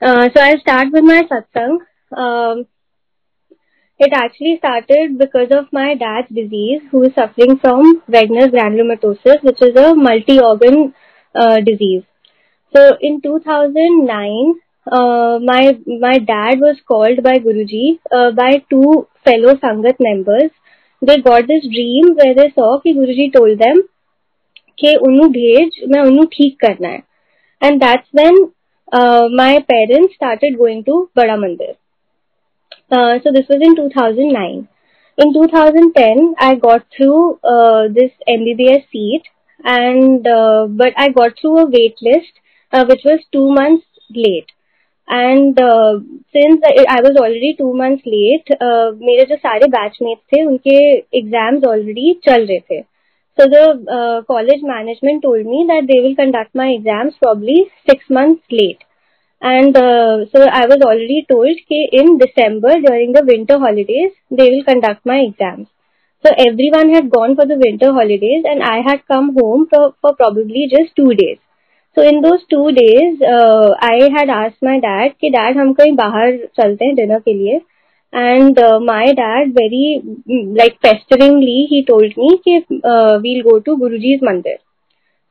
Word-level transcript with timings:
Uh, 0.00 0.28
so 0.34 0.40
I'll 0.40 0.60
start 0.60 0.88
with 0.92 1.04
my 1.04 1.22
satsang. 1.30 1.78
Um, 2.16 2.66
it 3.98 4.12
actually 4.12 4.56
started 4.58 5.18
because 5.18 5.52
of 5.52 5.66
my 5.72 5.94
dad's 5.94 6.28
disease, 6.28 6.80
who 6.90 7.04
is 7.04 7.14
suffering 7.14 7.58
from 7.58 8.02
Wegener's 8.08 8.50
granulomatosis, 8.50 9.42
which 9.42 9.62
is 9.62 9.76
a 9.76 9.94
multi-organ 9.94 10.92
uh, 11.34 11.60
disease. 11.60 12.02
So 12.74 12.96
in 13.00 13.20
2009, 13.20 14.54
uh, 14.90 15.38
my 15.38 15.78
my 16.00 16.18
dad 16.18 16.58
was 16.58 16.80
called 16.88 17.22
by 17.22 17.38
Guruji 17.38 18.00
uh, 18.10 18.32
by 18.32 18.64
two 18.68 19.06
fellow 19.24 19.54
Sangat 19.54 19.96
members. 20.00 20.50
They 21.00 21.20
got 21.20 21.46
this 21.46 21.62
dream 21.62 22.16
where 22.16 22.34
they 22.34 22.50
saw 22.56 22.80
कि 22.80 22.94
Guruji 22.96 23.32
told 23.32 23.58
them 23.58 23.82
कि 24.80 24.94
उन्हें 25.06 25.30
भेज 25.32 25.80
मैं 25.88 26.00
उन्हें 26.00 26.26
ठीक 26.32 26.58
करना 26.60 26.88
है 26.88 27.02
and 27.62 27.82
that's 27.82 28.08
when 28.18 28.38
uh, 28.92 29.28
my 29.30 29.64
parents 29.68 30.14
started 30.14 30.58
going 30.58 30.84
to 30.84 31.10
Bada 31.16 31.38
Mandir. 31.38 31.76
Uh, 32.90 33.18
so 33.22 33.32
this 33.32 33.48
was 33.48 33.60
in 33.60 33.76
2009. 33.76 34.68
In 35.18 35.32
2010, 35.34 36.34
I 36.38 36.54
got 36.56 36.86
through 36.96 37.38
uh, 37.44 37.88
this 37.88 38.10
MBBS 38.28 38.88
seat, 38.90 39.22
and 39.64 40.26
uh, 40.26 40.66
but 40.68 40.92
I 40.96 41.08
got 41.10 41.38
through 41.40 41.58
a 41.58 41.66
wait 41.66 41.96
list, 42.02 42.32
uh, 42.72 42.84
which 42.88 43.02
was 43.04 43.20
two 43.32 43.50
months 43.50 43.86
late. 44.10 44.50
And 45.08 45.58
uh, 45.60 45.98
since 46.32 46.62
I 46.88 47.00
was 47.02 47.16
already 47.16 47.54
two 47.58 47.74
months 47.74 48.02
late, 48.06 48.48
uh, 48.60 48.92
मेरे 49.00 49.24
जो 49.26 49.36
सारे 49.36 49.66
batchmates 49.68 50.22
थे 50.32 50.44
उनके 50.44 50.76
exams 51.18 51.64
already 51.68 52.12
चल 52.28 52.46
रहे 52.46 52.58
थे 52.70 52.80
So 53.37 53.45
the 53.47 53.65
uh, 53.97 54.23
college 54.25 54.61
management 54.63 55.21
told 55.21 55.45
me 55.45 55.65
that 55.67 55.85
they 55.87 56.01
will 56.01 56.15
conduct 56.15 56.55
my 56.55 56.69
exams 56.69 57.15
probably 57.21 57.71
six 57.87 58.09
months 58.09 58.43
late. 58.51 58.83
And 59.41 59.77
uh, 59.77 60.25
so 60.31 60.41
I 60.41 60.65
was 60.65 60.81
already 60.81 61.25
told 61.29 61.55
that 61.69 61.89
in 61.91 62.17
December 62.17 62.81
during 62.81 63.13
the 63.13 63.23
winter 63.23 63.59
holidays, 63.59 64.13
they 64.31 64.49
will 64.49 64.63
conduct 64.63 65.05
my 65.05 65.19
exams. 65.19 65.67
So 66.25 66.31
everyone 66.35 66.93
had 66.93 67.11
gone 67.11 67.35
for 67.35 67.45
the 67.45 67.59
winter 67.63 67.93
holidays 67.93 68.43
and 68.45 68.63
I 68.63 68.81
had 68.81 69.05
come 69.07 69.35
home 69.39 69.67
for, 69.69 69.93
for 70.01 70.15
probably 70.15 70.67
just 70.69 70.95
two 70.95 71.13
days. 71.13 71.37
So 71.93 72.01
in 72.01 72.21
those 72.21 72.43
two 72.49 72.71
days, 72.71 73.21
uh, 73.21 73.75
I 73.79 74.09
had 74.15 74.29
asked 74.29 74.63
my 74.63 74.79
dad 74.79 75.13
कि 75.21 75.31
dad 75.35 75.57
हम 75.57 75.73
कहीं 75.73 75.95
बाहर 75.95 76.37
चलते 76.57 76.85
हैं 76.85 76.95
dinner 76.95 77.21
के 77.21 77.33
लिए 77.33 77.59
and 78.11 78.57
uh, 78.59 78.79
my 78.79 79.13
dad 79.13 79.53
very 79.53 80.01
like 80.59 80.79
pesteringly 80.81 81.67
he 81.69 81.83
told 81.85 82.15
me 82.17 82.29
कि 82.47 82.57
uh, 82.83 83.19
we'll 83.23 83.43
go 83.43 83.59
to 83.59 83.77
Guruji's 83.77 84.21
mandir. 84.21 84.57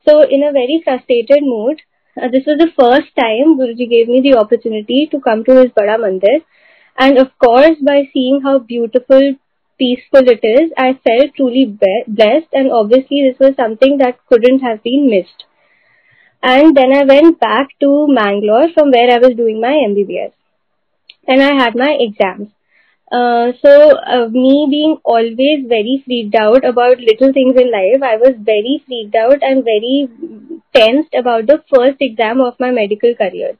So 0.07 0.21
in 0.21 0.43
a 0.43 0.51
very 0.51 0.81
frustrated 0.83 1.43
mood, 1.43 1.81
uh, 2.21 2.29
this 2.29 2.45
was 2.45 2.57
the 2.57 2.71
first 2.79 3.15
time 3.15 3.57
Guruji 3.59 3.89
gave 3.89 4.07
me 4.07 4.21
the 4.21 4.37
opportunity 4.37 5.07
to 5.11 5.19
come 5.19 5.43
to 5.43 5.55
his 5.61 5.71
Bada 5.71 5.97
Mandir. 5.99 6.43
And 6.97 7.17
of 7.17 7.37
course, 7.37 7.77
by 7.85 8.09
seeing 8.13 8.41
how 8.41 8.59
beautiful, 8.59 9.35
peaceful 9.77 10.27
it 10.35 10.39
is, 10.43 10.71
I 10.77 10.93
felt 10.93 11.35
truly 11.35 11.65
be- 11.65 12.03
blessed. 12.07 12.47
And 12.53 12.71
obviously, 12.71 13.29
this 13.29 13.39
was 13.39 13.55
something 13.55 13.97
that 13.99 14.17
couldn't 14.27 14.59
have 14.59 14.81
been 14.81 15.09
missed. 15.09 15.45
And 16.41 16.75
then 16.75 16.91
I 16.93 17.03
went 17.03 17.39
back 17.39 17.67
to 17.81 18.07
Mangalore 18.07 18.69
from 18.73 18.91
where 18.91 19.11
I 19.11 19.19
was 19.19 19.35
doing 19.35 19.61
my 19.61 19.73
MBBS. 19.89 20.31
And 21.27 21.41
I 21.43 21.53
had 21.53 21.75
my 21.75 21.95
exams. 21.99 22.49
Uh, 23.11 23.53
so 23.61 23.91
uh, 23.97 24.27
me 24.29 24.67
being 24.69 24.97
always 25.03 25.65
very 25.67 26.03
freaked 26.05 26.35
out 26.35 26.65
about 26.65 26.99
little 26.99 27.31
things 27.33 27.55
in 27.55 27.71
life, 27.71 28.01
I 28.03 28.17
was 28.17 28.35
very 28.39 28.83
freaked 28.85 29.15
out 29.15 29.41
and 29.41 29.63
very 29.63 30.09
tensed 30.73 31.13
about 31.13 31.47
the 31.47 31.63
first 31.73 31.97
exam 32.01 32.41
of 32.41 32.59
my 32.59 32.71
medical 32.71 33.15
career. 33.15 33.57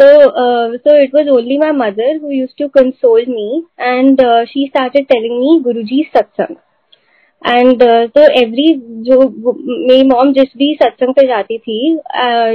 So, 0.00 0.06
uh, 0.06 0.78
so 0.84 0.96
it 0.96 1.12
was 1.12 1.28
only 1.30 1.58
my 1.58 1.72
mother 1.72 2.18
who 2.20 2.30
used 2.30 2.58
to 2.58 2.68
console 2.70 3.24
me, 3.26 3.64
and 3.78 4.20
uh, 4.20 4.46
she 4.46 4.68
started 4.70 5.08
telling 5.08 5.38
me 5.40 5.62
Guruji's 5.64 6.12
satsang. 6.14 6.56
And 7.46 7.82
तो 8.14 8.22
every 8.40 8.72
जो 9.06 9.18
मेरी 9.38 10.02
mom 10.08 10.32
जिस 10.32 10.48
भी 10.58 10.72
सत्संग 10.82 11.14
पे 11.14 11.26
जाती 11.26 11.58
थी 11.58 11.78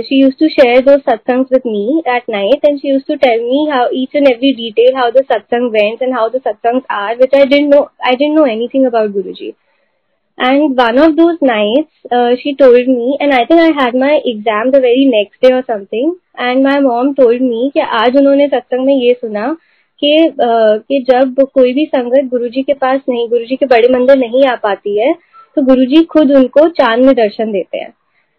she 0.07 0.21
use 0.21 0.33
to 0.39 0.47
share 0.49 0.81
दो 0.81 0.97
satsang 0.97 1.45
with 1.51 1.61
me 1.67 2.01
at 2.15 2.29
night 2.29 2.65
and 2.65 2.79
she 2.79 2.89
use 2.89 3.03
to 3.07 3.15
tell 3.25 3.43
me 3.43 3.67
how 3.71 3.87
each 4.01 4.15
and 4.15 4.27
every 4.27 4.53
detail 4.63 4.95
how 4.97 5.11
the 5.11 5.23
satsang 5.31 5.71
went 5.71 6.01
and 6.03 6.13
how 6.13 6.29
the 6.29 6.41
satsang 6.47 6.81
are 6.99 7.15
which 7.21 7.35
I 7.35 7.45
didn't 7.55 7.73
know 7.75 7.81
I 8.07 8.15
didn't 8.15 8.35
know 8.35 8.45
anything 8.55 8.85
about 8.85 9.11
Guru 9.13 9.33
ji 9.41 9.53
And 10.37 10.77
one 10.77 10.99
of 10.99 11.15
those 11.15 11.37
nights, 11.41 11.91
uh, 12.11 12.35
she 12.39 12.53
told 12.55 12.87
me, 12.87 13.17
and 13.19 13.33
I 13.33 13.45
think 13.45 13.59
I 13.59 13.71
had 13.75 13.95
my 13.95 14.21
exam 14.23 14.69
the 14.69 14.79
very 14.79 15.05
next 15.05 15.41
day 15.41 15.51
or 15.51 15.63
something, 15.63 16.15
and 16.37 16.63
my 16.63 16.79
mom 16.79 17.15
told 17.15 17.41
me 17.41 17.71
कि 17.73 17.79
आज 17.99 18.17
उन्होंने 18.17 18.47
सत्संग 18.47 18.85
में 18.85 18.93
ये 18.95 19.13
सुना 19.13 19.47
कि 20.01 20.33
कि 20.39 20.99
जब 21.09 21.41
कोई 21.53 21.73
भी 21.73 21.85
संगत 21.85 22.29
गुरुजी 22.31 22.61
के 22.63 22.73
पास 22.73 22.99
नहीं, 23.09 23.27
गुरुजी 23.29 23.55
के 23.55 23.65
बड़े 23.65 23.87
मंदिर 23.93 24.17
नहीं 24.17 24.43
आ 24.47 24.55
पाती 24.63 24.99
है 24.99 25.13
तो 25.57 25.61
गुरुजी 25.65 26.03
खुद 26.11 26.31
उनको 26.37 26.67
चाँद 26.79 27.05
में 27.05 27.13
दर्शन 27.15 27.51
देते 27.51 27.77
हैं। 27.77 27.93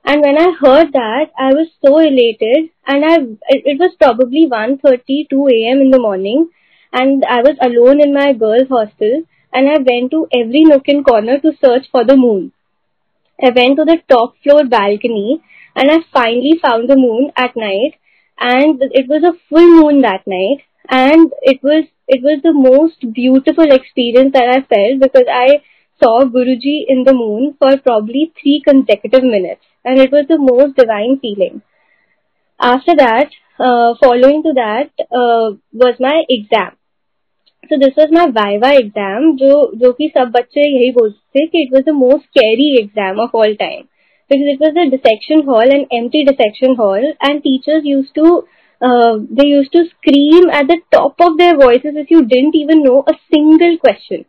And 0.05 0.25
when 0.27 0.39
I 0.39 0.53
heard 0.59 0.89
that 0.89 1.31
I 1.43 1.55
was 1.55 1.67
so 1.67 1.99
related 1.99 2.69
and 2.91 3.05
I 3.05 3.17
it 3.57 3.81
was 3.81 3.91
probably 3.99 4.45
one 4.53 4.77
thirty 4.87 5.23
two 5.31 5.49
a 5.49 5.59
m 5.71 5.81
in 5.83 5.91
the 5.91 6.01
morning 6.03 6.47
and 6.93 7.25
I 7.27 7.43
was 7.47 7.57
alone 7.67 8.01
in 8.01 8.13
my 8.15 8.33
girl 8.45 8.67
hostel 8.73 9.23
and 9.53 9.69
I 9.69 9.83
went 9.85 10.11
to 10.11 10.27
every 10.37 10.63
nook 10.65 10.89
in 10.91 11.03
corner 11.03 11.37
to 11.39 11.51
search 11.51 11.89
for 11.93 12.05
the 12.05 12.17
moon 12.19 12.51
I 13.39 13.51
went 13.61 13.77
to 13.77 13.85
the 13.85 13.99
top 14.09 14.33
floor 14.43 14.67
balcony 14.69 15.39
and 15.77 15.91
I 15.91 15.99
finally 16.15 16.53
found 16.63 16.91
the 16.93 16.99
moon 16.99 17.31
at 17.45 17.57
night 17.59 17.95
and 18.39 18.83
it 18.93 19.11
was 19.11 19.27
a 19.27 19.31
full 19.31 19.71
moon 19.75 20.01
that 20.01 20.21
night 20.29 20.63
and 20.90 21.32
it 21.42 21.64
was 21.64 21.86
it 22.08 22.22
was 22.22 22.42
the 22.44 22.54
most 22.54 23.06
beautiful 23.14 23.72
experience 23.72 24.34
that 24.34 24.50
I 24.50 24.62
felt 24.62 25.00
because 25.00 25.28
I 25.32 25.62
saw 26.02 26.26
Guruji 26.26 26.86
in 26.88 27.04
the 27.04 27.14
moon 27.14 27.56
for 27.60 27.78
probably 27.78 28.34
three 28.42 28.62
consecutive 28.66 29.24
minutes, 29.24 29.62
and 29.86 30.00
it 30.00 30.12
was 30.12 30.26
the 30.28 30.38
most 30.38 30.76
divine 30.76 31.20
feeling. 31.20 31.62
After 32.60 32.96
that, 32.96 33.30
uh, 33.60 33.96
following 34.04 34.44
to 34.44 34.54
that 34.54 34.92
uh, 35.12 35.56
was 35.72 35.96
my 36.00 36.24
exam. 36.30 36.78
So 37.70 37.78
this 37.80 37.96
was 37.96 38.12
my 38.12 38.28
Viva 38.28 38.76
exam, 38.78 39.38
जो 39.38 39.54
जो 39.80 39.92
कि 39.94 40.12
सब 40.18 40.32
बच्चे 40.32 40.62
यही 40.62 40.92
बोलते 40.92 41.40
थे 41.40 41.48
कि 41.48 41.66
it 41.68 41.76
was 41.76 41.86
the 41.86 41.94
most 41.94 42.26
scary 42.26 42.70
exam 42.82 43.20
of 43.20 43.34
all 43.34 43.56
time 43.56 43.88
because 44.30 44.50
it 44.54 44.60
was 44.60 44.76
a 44.76 44.90
dissection 44.90 45.46
hall, 45.46 45.76
an 45.78 45.86
empty 45.92 46.26
dissection 46.26 46.76
hall, 46.76 47.14
and 47.22 47.44
teachers 47.44 47.84
used 47.86 48.14
to 48.16 48.44
uh, 48.81 49.19
they 49.31 49.47
used 49.47 49.73
to 49.73 49.85
scream 49.91 50.51
at 50.51 50.69
the 50.69 50.81
top 50.93 51.15
of 51.21 51.37
their 51.37 51.57
voices 51.57 51.95
if 51.97 52.11
you 52.11 52.25
didn't 52.25 52.55
even 52.55 52.83
know 52.83 53.05
a 53.07 53.15
single 53.33 53.77
question. 53.79 54.25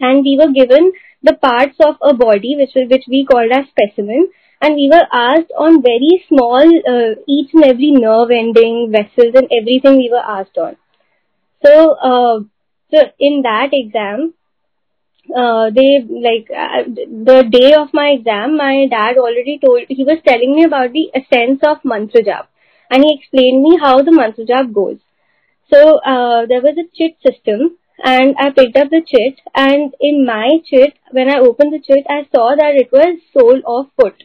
And 0.00 0.22
we 0.22 0.36
were 0.38 0.52
given 0.52 0.92
the 1.22 1.34
parts 1.34 1.76
of 1.80 1.96
a 2.02 2.14
body 2.14 2.56
which 2.58 2.72
which 2.74 3.04
we 3.08 3.26
called 3.30 3.50
as 3.52 3.66
specimen, 3.68 4.28
and 4.60 4.74
we 4.74 4.90
were 4.92 5.06
asked 5.12 5.52
on 5.58 5.82
very 5.82 6.24
small, 6.28 6.62
uh, 6.92 7.14
each 7.28 7.54
and 7.54 7.64
every 7.64 7.90
nerve 7.90 8.30
ending, 8.30 8.90
vessels, 8.92 9.34
and 9.34 9.48
everything 9.60 9.96
we 9.96 10.10
were 10.10 10.24
asked 10.36 10.58
on. 10.58 10.76
So, 11.64 11.92
uh, 11.92 12.40
so 12.90 13.02
in 13.18 13.42
that 13.42 13.70
exam, 13.72 14.34
uh, 15.34 15.70
they 15.70 16.04
like 16.08 16.48
uh, 16.50 16.84
the 16.86 17.44
day 17.50 17.74
of 17.74 17.88
my 17.92 18.08
exam, 18.10 18.56
my 18.56 18.86
dad 18.90 19.16
already 19.16 19.58
told 19.64 19.82
he 19.88 20.04
was 20.04 20.18
telling 20.26 20.54
me 20.54 20.64
about 20.64 20.92
the 20.92 21.10
essence 21.14 21.60
of 21.62 21.78
mantra 21.84 22.22
jap 22.22 22.46
and 22.94 23.04
he 23.04 23.14
explained 23.18 23.62
me 23.62 23.76
how 23.84 23.94
the 24.02 24.12
mantra 24.12 24.44
jap 24.50 24.72
goes. 24.72 24.98
So 25.72 25.98
uh, 25.98 26.46
there 26.46 26.62
was 26.62 26.76
a 26.78 26.88
chit 26.96 27.16
system 27.26 27.76
and 28.04 28.36
I 28.38 28.50
picked 28.50 28.76
up 28.76 28.90
the 28.90 29.02
chit 29.12 29.40
and 29.54 29.94
in 30.00 30.24
my 30.24 30.60
chit, 30.64 30.94
when 31.10 31.28
I 31.28 31.38
opened 31.38 31.72
the 31.72 31.80
chit, 31.80 32.06
I 32.08 32.22
saw 32.34 32.54
that 32.60 32.76
it 32.82 32.92
was 32.92 33.18
sole 33.32 33.60
of 33.66 33.86
foot. 34.00 34.22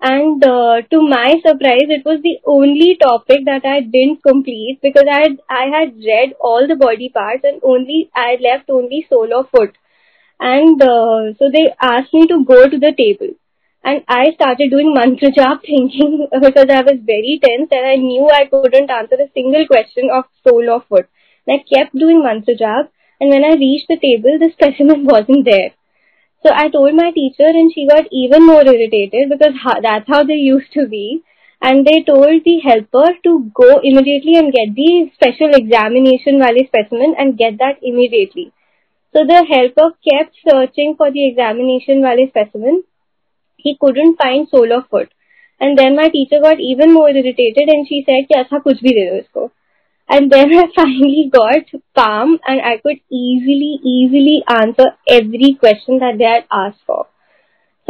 And 0.00 0.44
uh, 0.44 0.82
to 0.90 1.00
my 1.02 1.36
surprise, 1.46 1.88
it 1.88 2.04
was 2.04 2.20
the 2.22 2.38
only 2.44 2.96
topic 3.02 3.46
that 3.46 3.64
I 3.64 3.80
didn't 3.80 4.22
complete 4.22 4.80
because 4.82 5.06
I 5.10 5.20
had, 5.20 5.38
I 5.48 5.64
had 5.76 5.96
read 5.96 6.34
all 6.40 6.68
the 6.68 6.76
body 6.76 7.08
parts 7.08 7.44
and 7.44 7.60
only 7.62 8.10
I 8.14 8.36
left 8.40 8.68
only 8.68 9.06
sole 9.08 9.32
of 9.38 9.48
foot. 9.50 9.78
And 10.40 10.82
uh, 10.82 11.32
so 11.38 11.50
they 11.50 11.72
asked 11.80 12.12
me 12.12 12.26
to 12.26 12.44
go 12.44 12.68
to 12.68 12.78
the 12.78 12.92
table. 12.92 13.34
And 13.84 14.02
I 14.08 14.32
started 14.34 14.70
doing 14.70 14.94
mantra 14.94 15.30
jap 15.30 15.60
thinking 15.66 16.26
because 16.32 16.70
I 16.70 16.80
was 16.80 16.98
very 17.04 17.38
tense 17.44 17.68
and 17.70 17.86
I 17.86 17.96
knew 17.96 18.30
I 18.30 18.46
couldn't 18.46 18.90
answer 18.90 19.16
a 19.16 19.30
single 19.34 19.66
question 19.66 20.08
of 20.10 20.24
sole 20.42 20.70
or 20.70 20.82
foot. 20.88 21.06
And 21.46 21.60
I 21.60 21.76
kept 21.76 21.94
doing 21.94 22.22
mantra 22.22 22.54
jap 22.54 22.88
and 23.20 23.28
when 23.30 23.44
I 23.44 23.56
reached 23.56 23.88
the 23.88 23.98
table, 23.98 24.38
the 24.38 24.50
specimen 24.52 25.04
wasn't 25.12 25.44
there. 25.44 25.72
So 26.42 26.52
I 26.54 26.70
told 26.70 26.94
my 26.94 27.10
teacher 27.10 27.46
and 27.46 27.70
she 27.74 27.86
got 27.86 28.06
even 28.10 28.46
more 28.46 28.64
irritated 28.64 29.28
because 29.28 29.52
that's 29.82 30.08
how 30.08 30.24
they 30.24 30.40
used 30.40 30.72
to 30.72 30.86
be. 30.86 31.22
And 31.60 31.86
they 31.86 32.02
told 32.02 32.44
the 32.44 32.60
helper 32.60 33.16
to 33.24 33.50
go 33.54 33.80
immediately 33.82 34.36
and 34.36 34.52
get 34.52 34.74
the 34.74 35.10
special 35.14 35.54
examination 35.54 36.38
valley 36.38 36.68
specimen 36.68 37.14
and 37.18 37.38
get 37.38 37.58
that 37.58 37.78
immediately. 37.82 38.52
So 39.14 39.24
the 39.26 39.44
helper 39.44 39.92
kept 40.08 40.36
searching 40.46 40.96
for 40.96 41.10
the 41.10 41.28
examination 41.28 42.02
valley 42.02 42.26
specimen 42.28 42.82
he 43.63 43.77
couldn't 43.81 44.15
find 44.15 44.47
sole 44.49 44.71
of 44.71 44.87
foot. 44.87 45.09
And 45.59 45.77
then 45.77 45.95
my 45.95 46.07
teacher 46.09 46.39
got 46.41 46.59
even 46.59 46.93
more 46.93 47.09
irritated 47.09 47.67
and 47.67 47.87
she 47.87 48.03
said 48.05 48.27
कि 48.27 48.39
अच्छा 48.39 48.59
कुछ 48.59 48.83
भी 48.83 48.89
दे 48.89 49.09
दो 49.09 49.17
इसको. 49.17 49.49
And 50.11 50.31
then 50.31 50.53
I 50.57 50.65
finally 50.75 51.29
got 51.33 51.71
calm 51.95 52.39
and 52.47 52.61
I 52.61 52.77
could 52.77 52.99
easily, 53.11 53.79
easily 53.83 54.43
answer 54.47 54.91
every 55.07 55.53
question 55.59 55.99
that 55.99 56.17
they 56.17 56.25
had 56.25 56.45
asked 56.51 56.81
for. 56.87 57.05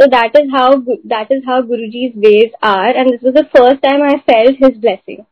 So 0.00 0.06
that 0.10 0.36
is 0.40 0.50
how 0.50 0.82
that 1.12 1.30
is 1.30 1.42
how 1.44 1.60
Guruji's 1.60 2.14
ways 2.16 2.52
are, 2.62 2.88
and 2.88 3.10
this 3.10 3.20
was 3.20 3.34
the 3.34 3.48
first 3.54 3.82
time 3.82 4.02
I 4.02 4.22
felt 4.28 4.56
his 4.56 4.78
blessing. 4.78 5.26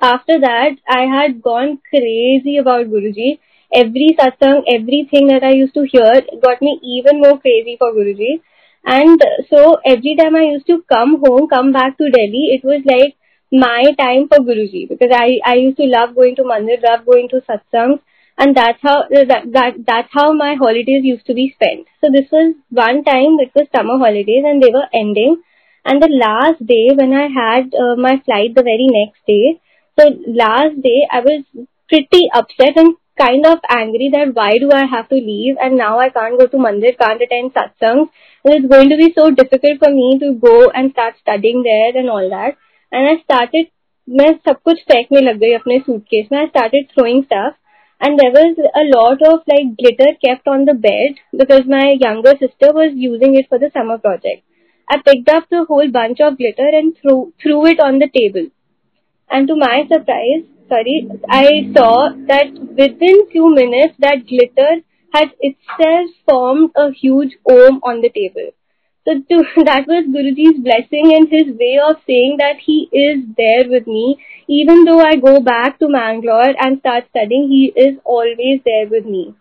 After 0.00 0.40
that, 0.40 0.76
I 0.88 1.02
had 1.06 1.40
gone 1.40 1.78
crazy 1.88 2.56
about 2.56 2.86
Guruji. 2.86 3.38
Every 3.72 4.16
satsang, 4.18 4.62
everything 4.66 5.28
that 5.28 5.44
I 5.44 5.52
used 5.52 5.74
to 5.74 5.86
hear 5.92 6.22
got 6.42 6.60
me 6.60 6.80
even 6.82 7.20
more 7.20 7.38
crazy 7.38 7.76
for 7.78 7.92
Guruji. 7.92 8.40
And 8.85 9.19
so 9.49 9.77
every 9.85 10.15
time 10.15 10.35
I 10.35 10.43
used 10.43 10.67
to 10.67 10.83
come 10.91 11.21
home, 11.25 11.47
come 11.47 11.71
back 11.73 11.97
to 11.97 12.09
Delhi, 12.09 12.45
it 12.55 12.63
was 12.63 12.81
like 12.85 13.15
my 13.51 13.83
time 13.97 14.27
for 14.27 14.39
Guruji. 14.39 14.87
Because 14.87 15.09
I, 15.11 15.39
I 15.45 15.55
used 15.55 15.77
to 15.77 15.85
love 15.85 16.15
going 16.15 16.35
to 16.37 16.43
mandir, 16.43 16.81
love 16.83 17.05
going 17.05 17.29
to 17.29 17.41
satsangs. 17.41 17.99
And 18.37 18.55
that's 18.55 18.79
how 18.81 19.03
that, 19.09 19.43
that 19.53 19.73
that's 19.87 20.09
how 20.11 20.33
my 20.33 20.55
holidays 20.55 21.03
used 21.03 21.25
to 21.27 21.33
be 21.33 21.53
spent. 21.55 21.87
So 22.03 22.11
this 22.11 22.29
was 22.31 22.53
one 22.69 23.03
time 23.05 23.39
it 23.39 23.51
was 23.55 23.67
summer 23.73 23.97
holidays 23.97 24.43
and 24.45 24.61
they 24.61 24.71
were 24.71 24.87
ending. 24.93 25.41
And 25.85 26.01
the 26.01 26.09
last 26.09 26.65
day 26.65 26.89
when 26.93 27.13
I 27.13 27.27
had 27.29 27.73
uh, 27.73 27.95
my 27.95 28.21
flight 28.25 28.53
the 28.53 28.63
very 28.63 28.87
next 28.91 29.21
day, 29.25 29.61
so 29.97 30.09
last 30.27 30.81
day 30.81 31.07
I 31.09 31.21
was 31.21 31.45
pretty 31.87 32.27
upset 32.33 32.75
and 32.75 32.95
kind 33.18 33.46
of 33.46 33.58
angry 33.68 34.10
that 34.12 34.34
why 34.34 34.52
do 34.58 34.70
I 34.72 34.84
have 34.86 35.08
to 35.08 35.14
leave 35.14 35.56
and 35.60 35.76
now 35.76 35.98
I 35.98 36.08
can't 36.08 36.38
go 36.38 36.46
to 36.46 36.56
mandir, 36.56 36.96
can't 36.98 37.22
attend 37.22 37.52
satsangs. 37.54 38.08
It's 38.44 38.66
going 38.66 38.88
to 38.90 38.96
be 38.96 39.12
so 39.14 39.30
difficult 39.30 39.78
for 39.78 39.90
me 39.90 40.18
to 40.20 40.34
go 40.34 40.70
and 40.70 40.92
start 40.92 41.14
studying 41.20 41.62
there 41.62 41.96
and 41.96 42.08
all 42.08 42.28
that. 42.30 42.56
And 42.92 43.08
I 43.08 43.22
started 43.22 43.70
मैं 44.18 44.32
सब 44.46 44.56
कुछ 44.64 44.78
फेंकने 44.90 45.20
लग 45.20 45.36
गई 45.38 45.52
अपने 45.52 45.78
suitcase 45.78 46.28
में 46.32 46.38
I 46.38 46.46
started 46.46 46.86
throwing 46.94 47.22
stuff 47.24 47.54
and 48.06 48.18
there 48.18 48.32
was 48.34 48.60
a 48.80 48.84
lot 48.90 49.22
of 49.30 49.40
like 49.50 49.72
glitter 49.80 50.12
kept 50.24 50.48
on 50.48 50.64
the 50.68 50.74
bed 50.84 51.18
because 51.40 51.66
my 51.72 51.82
younger 52.02 52.32
sister 52.42 52.70
was 52.76 52.94
using 52.94 53.34
it 53.40 53.48
for 53.48 53.58
the 53.58 53.70
summer 53.74 53.98
project. 53.98 54.42
I 54.88 54.96
picked 55.08 55.28
up 55.28 55.48
the 55.50 55.64
whole 55.68 55.90
bunch 55.96 56.22
of 56.28 56.38
glitter 56.38 56.68
and 56.78 56.96
threw 57.00 57.16
threw 57.42 57.58
it 57.72 57.82
on 57.88 57.98
the 57.98 58.08
table. 58.14 58.46
And 59.30 59.46
to 59.48 59.56
my 59.64 59.74
surprise, 59.92 60.46
sorry, 60.69 61.07
I 61.29 61.71
saw 61.75 62.09
that 62.27 62.51
within 62.77 63.27
few 63.31 63.53
minutes 63.53 63.95
that 63.99 64.27
glitter 64.27 64.81
had 65.13 65.29
itself 65.39 66.09
formed 66.25 66.71
a 66.75 66.91
huge 66.91 67.35
om 67.49 67.79
on 67.83 68.01
the 68.01 68.09
table. 68.09 68.51
So 69.05 69.13
to, 69.13 69.43
that 69.65 69.87
was 69.87 70.05
Guruji's 70.15 70.59
blessing 70.59 71.13
and 71.15 71.29
his 71.29 71.55
way 71.57 71.79
of 71.87 71.97
saying 72.07 72.37
that 72.39 72.57
he 72.59 72.89
is 72.91 73.23
there 73.37 73.69
with 73.69 73.87
me. 73.87 74.17
Even 74.47 74.83
though 74.85 74.99
I 74.99 75.15
go 75.15 75.39
back 75.39 75.79
to 75.79 75.87
Mangalore 75.87 76.53
and 76.59 76.79
start 76.79 77.05
studying, 77.09 77.47
he 77.49 77.71
is 77.75 77.97
always 78.03 78.61
there 78.65 78.87
with 78.89 79.05
me. 79.05 79.35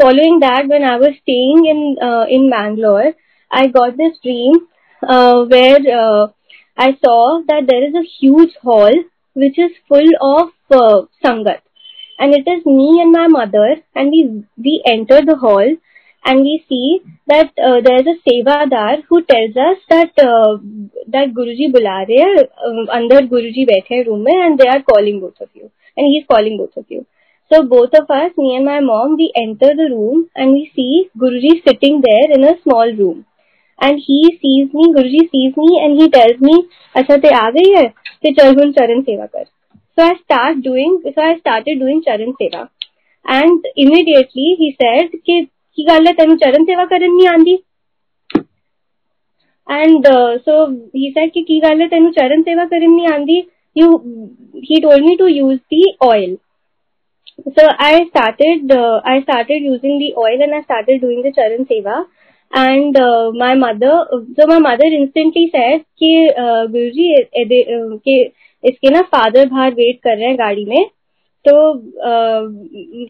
Following 0.00 0.40
that, 0.40 0.68
when 0.68 0.82
I 0.82 0.96
was 0.96 1.14
staying 1.22 1.66
in 1.66 1.96
uh, 2.02 2.24
in 2.28 2.50
Mangalore, 2.50 3.14
I 3.50 3.66
got 3.68 3.96
this 3.96 4.18
dream 4.22 4.66
uh, 5.06 5.44
where 5.44 5.80
uh, 6.00 6.28
I 6.76 6.96
saw 7.04 7.42
that 7.46 7.66
there 7.68 7.86
is 7.86 7.94
a 7.94 8.08
huge 8.18 8.54
hall 8.62 8.92
which 9.34 9.58
is 9.58 9.72
full 9.88 10.10
of 10.20 10.50
uh, 10.70 11.02
sangat. 11.24 11.60
And 12.18 12.34
it 12.34 12.46
is 12.48 12.64
me 12.66 13.00
and 13.02 13.12
my 13.12 13.26
mother, 13.28 13.76
and 13.94 14.10
we 14.10 14.44
we 14.56 14.82
enter 14.86 15.20
the 15.24 15.36
hall, 15.36 15.76
and 16.24 16.40
we 16.40 16.64
see 16.68 17.00
that 17.26 17.50
uh, 17.70 17.80
there 17.80 18.00
is 18.02 18.06
a 18.14 18.18
sevadar 18.28 19.02
who 19.08 19.22
tells 19.22 19.56
us 19.56 19.78
that 19.88 20.12
uh, 20.18 20.58
that 21.16 21.34
Guruji 21.38 21.72
bula 21.72 21.96
rahe, 22.10 22.44
uh, 22.68 22.86
andar 22.98 23.22
Guruji 23.34 23.66
baithe 23.72 24.06
room 24.06 24.22
mein, 24.28 24.42
and 24.46 24.58
they 24.58 24.68
are 24.68 24.82
calling 24.82 25.20
both 25.20 25.40
of 25.40 25.48
you, 25.54 25.70
and 25.96 26.06
he 26.06 26.18
is 26.20 26.26
calling 26.30 26.58
both 26.58 26.76
of 26.76 26.86
you. 26.88 27.04
So 27.52 27.62
both 27.64 27.92
of 27.94 28.10
us, 28.10 28.32
me 28.38 28.56
and 28.56 28.64
my 28.64 28.80
mom, 28.80 29.16
we 29.16 29.30
enter 29.36 29.74
the 29.76 29.88
room 29.90 30.30
and 30.34 30.52
we 30.52 30.70
see 30.74 31.10
Guruji 31.18 31.62
sitting 31.66 32.00
there 32.00 32.30
in 32.36 32.44
a 32.44 32.58
small 32.62 32.90
room. 32.90 33.26
And 33.82 33.98
he 34.00 34.20
sees 34.34 34.70
me 34.74 34.92
Guru 34.92 35.08
ji 35.08 35.24
sees 35.24 35.54
me 35.58 35.78
and 35.80 36.00
he 36.00 36.08
tells 36.08 36.42
me 36.42 36.62
अच्छा 36.94 37.16
ते 37.16 37.34
आ 37.36 37.48
गई 37.50 37.70
है 37.70 37.86
ते 38.22 38.32
चल 38.32 38.54
हुन 38.58 38.72
चरण 38.72 39.02
सेवा 39.02 39.26
कर 39.26 39.44
so 39.44 40.02
I 40.02 40.14
start 40.14 40.58
doing 40.64 40.98
so 41.06 41.22
I 41.22 41.34
started 41.34 41.80
doing 41.80 42.02
चरण 42.02 42.32
सेवा 42.42 42.68
एंड 43.26 43.66
इमीडिएटली 43.78 44.54
ही 44.60 44.70
सेड 44.72 45.16
कि 45.26 45.42
की 45.78 45.84
गल 45.84 46.06
है 46.06 46.12
तेन 46.14 46.36
चरण 46.36 46.64
सेवा 46.64 46.84
करन 46.84 47.14
नहीं 47.16 47.28
आंदी 47.28 47.54
एंड 49.68 50.06
सो 50.46 50.64
ही 50.96 51.10
सेड 51.10 51.32
कि 51.32 51.42
की 51.48 51.58
गल 51.60 51.80
है 51.80 51.88
तेन 51.88 52.10
चरण 52.12 52.42
सेवा 52.42 52.64
करन 52.64 52.90
नहीं 52.90 53.08
आंदी 53.08 53.42
you 53.76 53.90
he 54.62 54.80
told 54.80 55.02
me 55.02 55.16
to 55.16 55.26
use 55.26 55.60
the 55.70 55.82
oil 56.02 56.36
so 57.48 57.68
i 57.78 58.04
started 58.08 58.70
uh, 58.70 59.00
i 59.04 59.20
started 59.22 59.62
using 59.62 59.98
the 59.98 60.12
oil 60.16 60.42
and 60.42 60.54
i 60.54 60.62
started 60.62 61.00
doing 61.00 61.22
the 61.22 61.32
charan 61.32 61.64
seva 61.70 62.00
and 62.52 62.96
uh, 62.98 63.30
my 63.32 63.54
mother 63.54 63.92
my 64.48 64.58
mother 64.64 64.88
instantly 64.96 65.44
said 65.52 65.84
कि 65.98 66.10
गुरुजी 66.72 67.06
के 68.08 68.16
इसके 68.64 68.90
ना 68.90 69.00
father 69.12 69.48
बाहर 69.48 69.70
wait 69.74 69.98
कर 70.04 70.16
रहे 70.16 70.26
हैं 70.26 70.36
गाड़ी 70.38 70.64
में 70.64 70.84
तो 71.44 71.52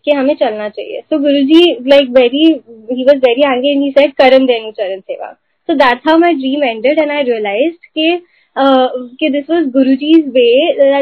कि 0.04 0.10
हमें 0.10 0.34
चलना 0.34 0.68
चाहिए। 0.68 1.00
So 1.00 1.18
Guru 1.18 1.42
ji 1.46 1.60
like 1.88 2.10
very 2.10 2.44
he 2.92 3.04
was 3.04 3.18
very 3.26 3.42
angry 3.42 3.70
and 3.70 3.82
he 3.82 3.90
said 3.90 4.12
करन 4.20 4.46
देनु 4.46 4.70
चरण 4.78 5.00
सेवा. 5.00 5.30
So 5.68 5.74
that 5.74 6.08
how 6.08 6.18
my 6.18 6.34
dream 6.34 6.64
ended 6.64 6.98
and 6.98 7.10
I 7.10 7.22
realize 7.22 7.74
के 7.98 8.16
कि 9.18 9.28
this 9.32 9.50
was 9.50 9.66
Guru 9.76 9.94
ji's 9.96 10.28
way 10.34 10.48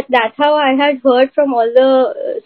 that's 0.00 0.40
how 0.42 0.56
I 0.58 0.76
had 0.80 1.00
heard 1.06 1.30
from 1.34 1.54
all 1.54 1.74
the 1.78 1.80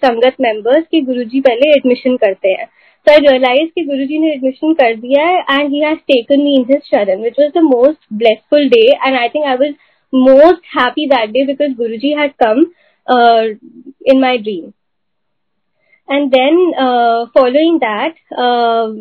sangat 0.04 0.36
members 0.40 0.84
कि 0.90 1.00
गुरु 1.10 1.24
जी 1.24 1.40
पहले 1.40 1.70
admission 1.76 2.16
करते 2.16 2.48
हैं। 2.50 2.68
So 3.06 3.12
I 3.12 3.18
realized 3.18 3.72
that 3.76 3.86
Guruji 3.88 4.18
had 4.24 4.36
admission 4.38 4.74
kar 4.76 4.92
diya 4.94 5.42
and 5.48 5.70
he 5.70 5.82
has 5.82 5.98
taken 6.10 6.42
me 6.44 6.56
in 6.60 6.64
his 6.64 6.82
sharan, 6.90 7.20
which 7.20 7.36
was 7.36 7.52
the 7.52 7.62
most 7.62 7.98
blissful 8.10 8.68
day. 8.68 8.98
And 9.04 9.14
I 9.14 9.28
think 9.28 9.46
I 9.46 9.56
was 9.56 9.74
most 10.12 10.62
happy 10.72 11.06
that 11.10 11.32
day 11.32 11.44
because 11.46 11.74
Guruji 11.74 12.16
had 12.16 12.36
come 12.38 12.72
uh, 13.06 13.44
in 14.04 14.20
my 14.20 14.38
dream. 14.38 14.72
And 16.08 16.30
then 16.30 16.72
uh, 16.78 17.26
following 17.34 17.78
that, 17.80 18.14
uh, 18.32 18.92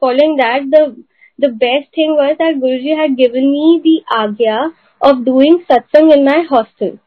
following 0.00 0.36
that, 0.36 0.68
the 0.70 1.04
the 1.38 1.48
best 1.48 1.94
thing 1.94 2.16
was 2.20 2.36
that 2.38 2.60
Guruji 2.62 2.96
had 3.00 3.16
given 3.16 3.52
me 3.52 3.80
the 3.82 3.98
agya 4.12 4.72
of 5.00 5.24
doing 5.24 5.64
satsang 5.70 6.12
in 6.12 6.24
my 6.24 6.42
hostel. 6.48 6.98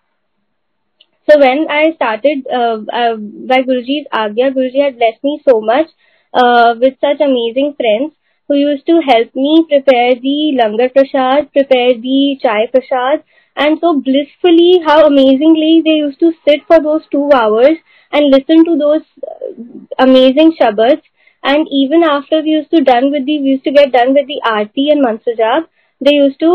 So 1.30 1.40
when 1.40 1.68
I 1.70 1.92
started 1.96 2.48
uh, 2.48 2.78
uh, 3.02 3.16
by 3.18 3.62
Guruji's 3.64 4.08
agya, 4.14 4.54
Guruji 4.56 4.84
had 4.84 4.98
blessed 4.98 5.24
me 5.24 5.42
so 5.48 5.60
much 5.60 5.88
uh, 6.34 6.76
with 6.80 6.96
such 7.02 7.22
amazing 7.22 7.76
friends 7.78 8.14
who 8.48 8.56
used 8.56 8.86
to 8.86 9.00
help 9.02 9.34
me 9.36 9.66
prepare 9.70 10.16
the 10.16 10.54
langar 10.60 10.90
prasad, 10.90 11.52
prepare 11.54 11.94
the 11.96 12.38
chai 12.42 12.68
prasad, 12.68 13.24
and 13.56 13.80
so 13.80 13.94
blissfully 14.00 14.82
how 14.86 15.06
amazingly 15.06 15.82
they 15.86 15.98
used 16.06 16.20
to 16.20 16.34
sit 16.46 16.62
for 16.68 16.80
those 16.82 17.04
two 17.12 17.30
hours 17.34 17.78
and 18.12 18.32
listen 18.32 18.66
to 18.66 18.78
those 18.78 19.04
uh, 19.28 20.04
amazing 20.06 20.54
shabads 20.60 21.02
and 21.44 21.68
even 21.72 22.04
after 22.04 22.42
we 22.42 22.50
used 22.50 22.70
to 22.72 22.82
done 22.84 23.12
with 23.12 23.26
the 23.26 23.40
we 23.42 23.52
used 23.56 23.64
to 23.64 23.72
get 23.72 23.92
done 23.92 24.14
with 24.14 24.28
the 24.28 24.40
aarti 24.46 24.92
and 24.92 25.02
mantra 25.02 25.54
they 26.00 26.14
used 26.14 26.40
to 26.40 26.52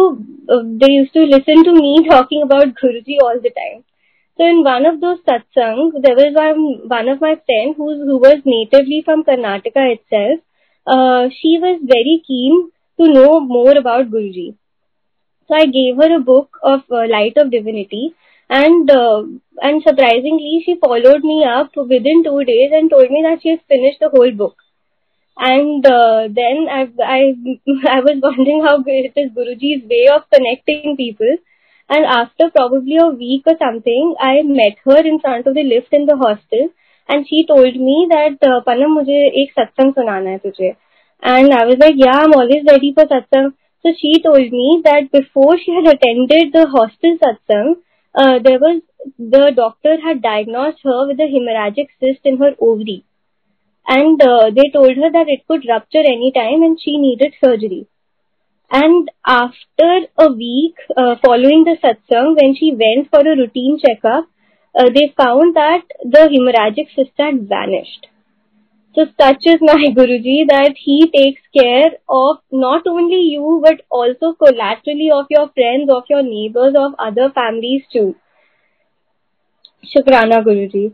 uh, 0.55 0.63
they 0.83 0.91
used 0.93 1.13
to 1.13 1.25
listen 1.35 1.65
to 1.65 1.73
me 1.73 2.07
talking 2.11 2.43
about 2.43 2.75
guruji 2.83 3.19
all 3.23 3.41
the 3.47 3.53
time 3.61 3.83
so 4.39 4.47
in 4.53 4.63
one 4.65 4.87
of 4.91 5.01
those 5.01 5.19
satsangs 5.29 5.97
there 6.05 6.19
was 6.23 6.35
one 6.43 6.63
one 6.97 7.09
of 7.15 7.21
my 7.27 7.35
friends 7.47 7.77
who 7.77 7.89
who 8.11 8.19
was 8.27 8.47
natively 8.55 9.01
from 9.09 9.25
karnataka 9.31 9.85
itself 9.97 10.41
uh, 10.95 11.23
she 11.41 11.53
was 11.67 11.81
very 11.97 12.17
keen 12.31 12.61
to 13.01 13.13
know 13.17 13.33
more 13.57 13.77
about 13.83 14.11
guruji 14.15 14.49
so 15.49 15.55
I 15.55 15.67
gave 15.67 15.97
her 15.97 16.17
a 16.17 16.21
book 16.21 16.59
of 16.63 16.81
uh, 16.91 17.07
Light 17.09 17.37
of 17.37 17.51
Divinity, 17.51 18.15
and 18.51 18.91
uh, 18.91 19.23
and 19.63 19.83
surprisingly, 19.83 20.63
she 20.65 20.77
followed 20.85 21.25
me 21.25 21.45
up 21.45 21.71
within 21.77 22.25
two 22.25 22.45
days 22.45 22.71
and 22.73 22.91
told 22.91 23.11
me 23.11 23.23
that 23.23 23.43
she 23.43 23.51
has 23.51 23.61
finished 23.69 23.99
the 24.01 24.11
whole 24.11 24.33
book. 24.33 24.57
And 25.39 25.87
uh, 25.87 26.29
then 26.31 26.67
I, 26.71 26.89
I 27.03 27.21
I 27.97 28.01
was 28.01 28.21
wondering 28.23 28.63
how 28.65 28.83
it 28.87 29.13
is 29.17 29.31
Guruji's 29.39 29.89
way 29.89 30.09
of 30.15 30.29
connecting 30.33 30.97
people. 30.97 31.37
And 31.90 32.06
after 32.06 32.50
probably 32.50 32.98
a 32.98 33.08
week 33.08 33.44
or 33.46 33.56
something, 33.58 34.16
I 34.20 34.42
met 34.44 34.78
her 34.86 35.00
in 35.06 35.20
front 35.20 35.48
of 35.48 35.56
the 35.56 35.64
lift 35.64 35.94
in 35.94 36.06
the 36.06 36.16
hostel, 36.16 36.70
and 37.08 37.28
she 37.28 37.46
told 37.46 37.76
me 37.76 38.08
that 38.10 38.38
uh, 38.42 38.62
Panam, 38.68 38.94
मुझे 38.98 39.18
एक 39.42 39.52
सत्संग 39.60 39.94
सुनाना 39.94 40.30
है 40.30 40.40
तुझे. 40.46 40.76
And 41.24 41.54
I 41.54 41.66
was 41.66 41.78
like, 41.78 41.96
yeah, 41.98 42.18
I'm 42.24 42.34
always 42.34 42.64
ready 42.68 42.94
for 42.94 43.06
satsang. 43.06 43.54
So 43.84 43.94
she 44.00 44.22
told 44.24 44.52
me 44.52 44.82
that 44.86 45.12
before 45.12 45.58
she 45.58 45.72
had 45.72 45.88
attended 45.94 46.54
the 46.54 46.68
hostel 46.68 47.18
satsang, 47.18 47.76
uh, 48.16 48.40
there 48.40 48.60
was 48.60 48.82
the 49.18 49.52
doctor 49.56 50.00
had 50.02 50.22
diagnosed 50.22 50.80
her 50.84 51.08
with 51.08 51.20
a 51.20 51.30
hemorrhagic 51.36 51.88
cyst 52.00 52.22
in 52.24 52.38
her 52.38 52.52
ovary, 52.60 53.04
and 53.88 54.22
uh, 54.22 54.50
they 54.50 54.70
told 54.74 54.96
her 54.98 55.12
that 55.12 55.28
it 55.28 55.48
could 55.48 55.66
rupture 55.68 56.00
any 56.00 56.32
time 56.32 56.64
and 56.64 56.80
she 56.80 56.98
needed 56.98 57.34
surgery. 57.44 57.88
And 58.71 59.11
after 59.27 60.07
a 60.19 60.33
week 60.33 60.75
uh, 60.97 61.17
following 61.25 61.65
the 61.65 61.77
satsang, 61.83 62.37
when 62.41 62.55
she 62.57 62.73
went 62.73 63.11
for 63.11 63.21
a 63.21 63.37
routine 63.37 63.79
checkup, 63.79 64.27
uh, 64.79 64.91
they 64.91 65.13
found 65.17 65.55
that 65.57 65.83
the 66.03 66.29
hemorrhagic 66.29 66.95
cyst 66.95 67.13
had 67.17 67.49
vanished. 67.49 68.09
So 68.95 69.07
such 69.21 69.43
is 69.45 69.61
my 69.61 69.75
Guruji 69.97 70.47
that 70.49 70.75
he 70.77 71.11
takes 71.15 71.43
care 71.57 71.93
of 72.09 72.39
not 72.51 72.87
only 72.87 73.21
you 73.21 73.61
but 73.63 73.83
also 73.91 74.33
collaterally 74.33 75.11
of 75.13 75.27
your 75.31 75.49
friends, 75.51 75.91
of 75.91 76.05
your 76.09 76.23
neighbors, 76.23 76.75
of 76.77 76.95
other 76.99 77.31
families 77.31 77.83
too. 77.93 78.17
Shukrana 79.85 80.43
Guruji. 80.45 80.93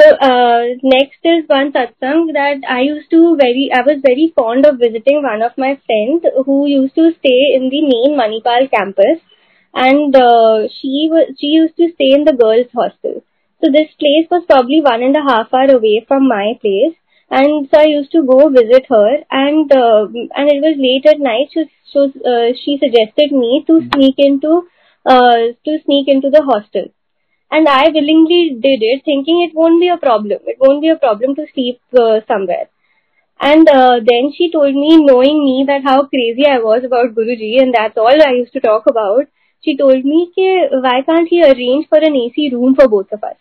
So 0.00 0.06
uh, 0.16 0.62
next 0.82 1.20
is 1.24 1.44
one 1.46 1.72
satsang 1.72 2.32
that 2.32 2.62
I 2.66 2.80
used 2.80 3.10
to 3.10 3.36
very, 3.36 3.68
I 3.70 3.82
was 3.82 4.00
very 4.00 4.32
fond 4.34 4.64
of 4.64 4.78
visiting 4.78 5.22
one 5.22 5.42
of 5.42 5.58
my 5.58 5.78
friends 5.84 6.24
who 6.46 6.66
used 6.66 6.94
to 6.94 7.12
stay 7.18 7.52
in 7.54 7.68
the 7.68 7.82
main 7.82 8.16
Manipal 8.16 8.70
campus, 8.70 9.20
and 9.74 10.16
uh, 10.16 10.68
she 10.72 11.08
was 11.10 11.36
she 11.38 11.48
used 11.48 11.76
to 11.76 11.90
stay 11.92 12.12
in 12.16 12.24
the 12.24 12.32
girls' 12.32 12.72
hostel. 12.72 13.22
So 13.62 13.70
this 13.70 13.92
place 13.98 14.30
was 14.30 14.46
probably 14.46 14.80
one 14.80 15.02
and 15.02 15.14
a 15.16 15.26
half 15.28 15.52
hour 15.52 15.76
away 15.76 16.02
from 16.08 16.28
my 16.28 16.54
place, 16.62 16.96
and 17.28 17.68
so 17.68 17.80
I 17.80 17.92
used 17.92 18.12
to 18.12 18.22
go 18.22 18.48
visit 18.48 18.86
her, 18.88 19.18
and 19.30 19.70
uh, 19.70 20.06
and 20.34 20.48
it 20.48 20.64
was 20.64 20.80
late 20.80 21.04
at 21.12 21.20
night, 21.20 21.52
so, 21.52 21.66
so 21.92 22.04
uh, 22.24 22.56
she 22.64 22.78
suggested 22.80 23.32
me 23.32 23.64
to 23.66 23.82
sneak 23.92 24.14
into 24.16 24.62
uh, 25.04 25.52
to 25.66 25.78
sneak 25.84 26.08
into 26.08 26.30
the 26.30 26.42
hostel 26.42 26.88
and 27.50 27.68
I 27.68 27.88
willingly 27.88 28.56
did 28.60 28.82
it, 28.82 29.02
thinking 29.04 29.42
it 29.42 29.54
won't 29.54 29.80
be 29.80 29.88
a 29.88 29.96
problem. 29.98 30.40
It 30.46 30.58
won't 30.60 30.82
be 30.82 30.88
a 30.88 30.96
problem 30.96 31.34
to 31.36 31.46
sleep 31.54 31.80
uh, 31.98 32.20
somewhere. 32.28 32.68
And 33.40 33.68
uh, 33.68 34.00
then 34.04 34.32
she 34.36 34.50
told 34.52 34.74
me, 34.74 34.96
knowing 35.04 35.44
me 35.44 35.64
that 35.66 35.82
how 35.82 36.06
crazy 36.06 36.46
I 36.46 36.58
was 36.58 36.84
about 36.84 37.14
Guruji, 37.16 37.60
and 37.60 37.74
that's 37.74 37.98
all 37.98 38.22
I 38.26 38.32
used 38.32 38.52
to 38.54 38.60
talk 38.60 38.86
about. 38.86 39.26
She 39.64 39.76
told 39.76 40.04
me, 40.04 40.30
Ke, 40.32 40.70
why 40.82 41.02
can't 41.02 41.28
he 41.28 41.42
arrange 41.42 41.88
for 41.88 41.98
an 41.98 42.16
AC 42.16 42.50
room 42.52 42.74
for 42.76 42.88
both 42.88 43.12
of 43.12 43.24
us? 43.24 43.36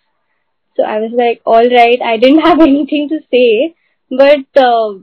So 0.78 0.84
I 0.84 1.00
was 1.00 1.12
like, 1.14 1.42
all 1.46 1.70
right. 1.70 2.02
I 2.02 2.18
didn't 2.18 2.40
have 2.50 2.62
anything 2.62 3.10
to 3.10 3.20
say, 3.32 3.76
but 4.10 4.46
uh, 4.62 4.96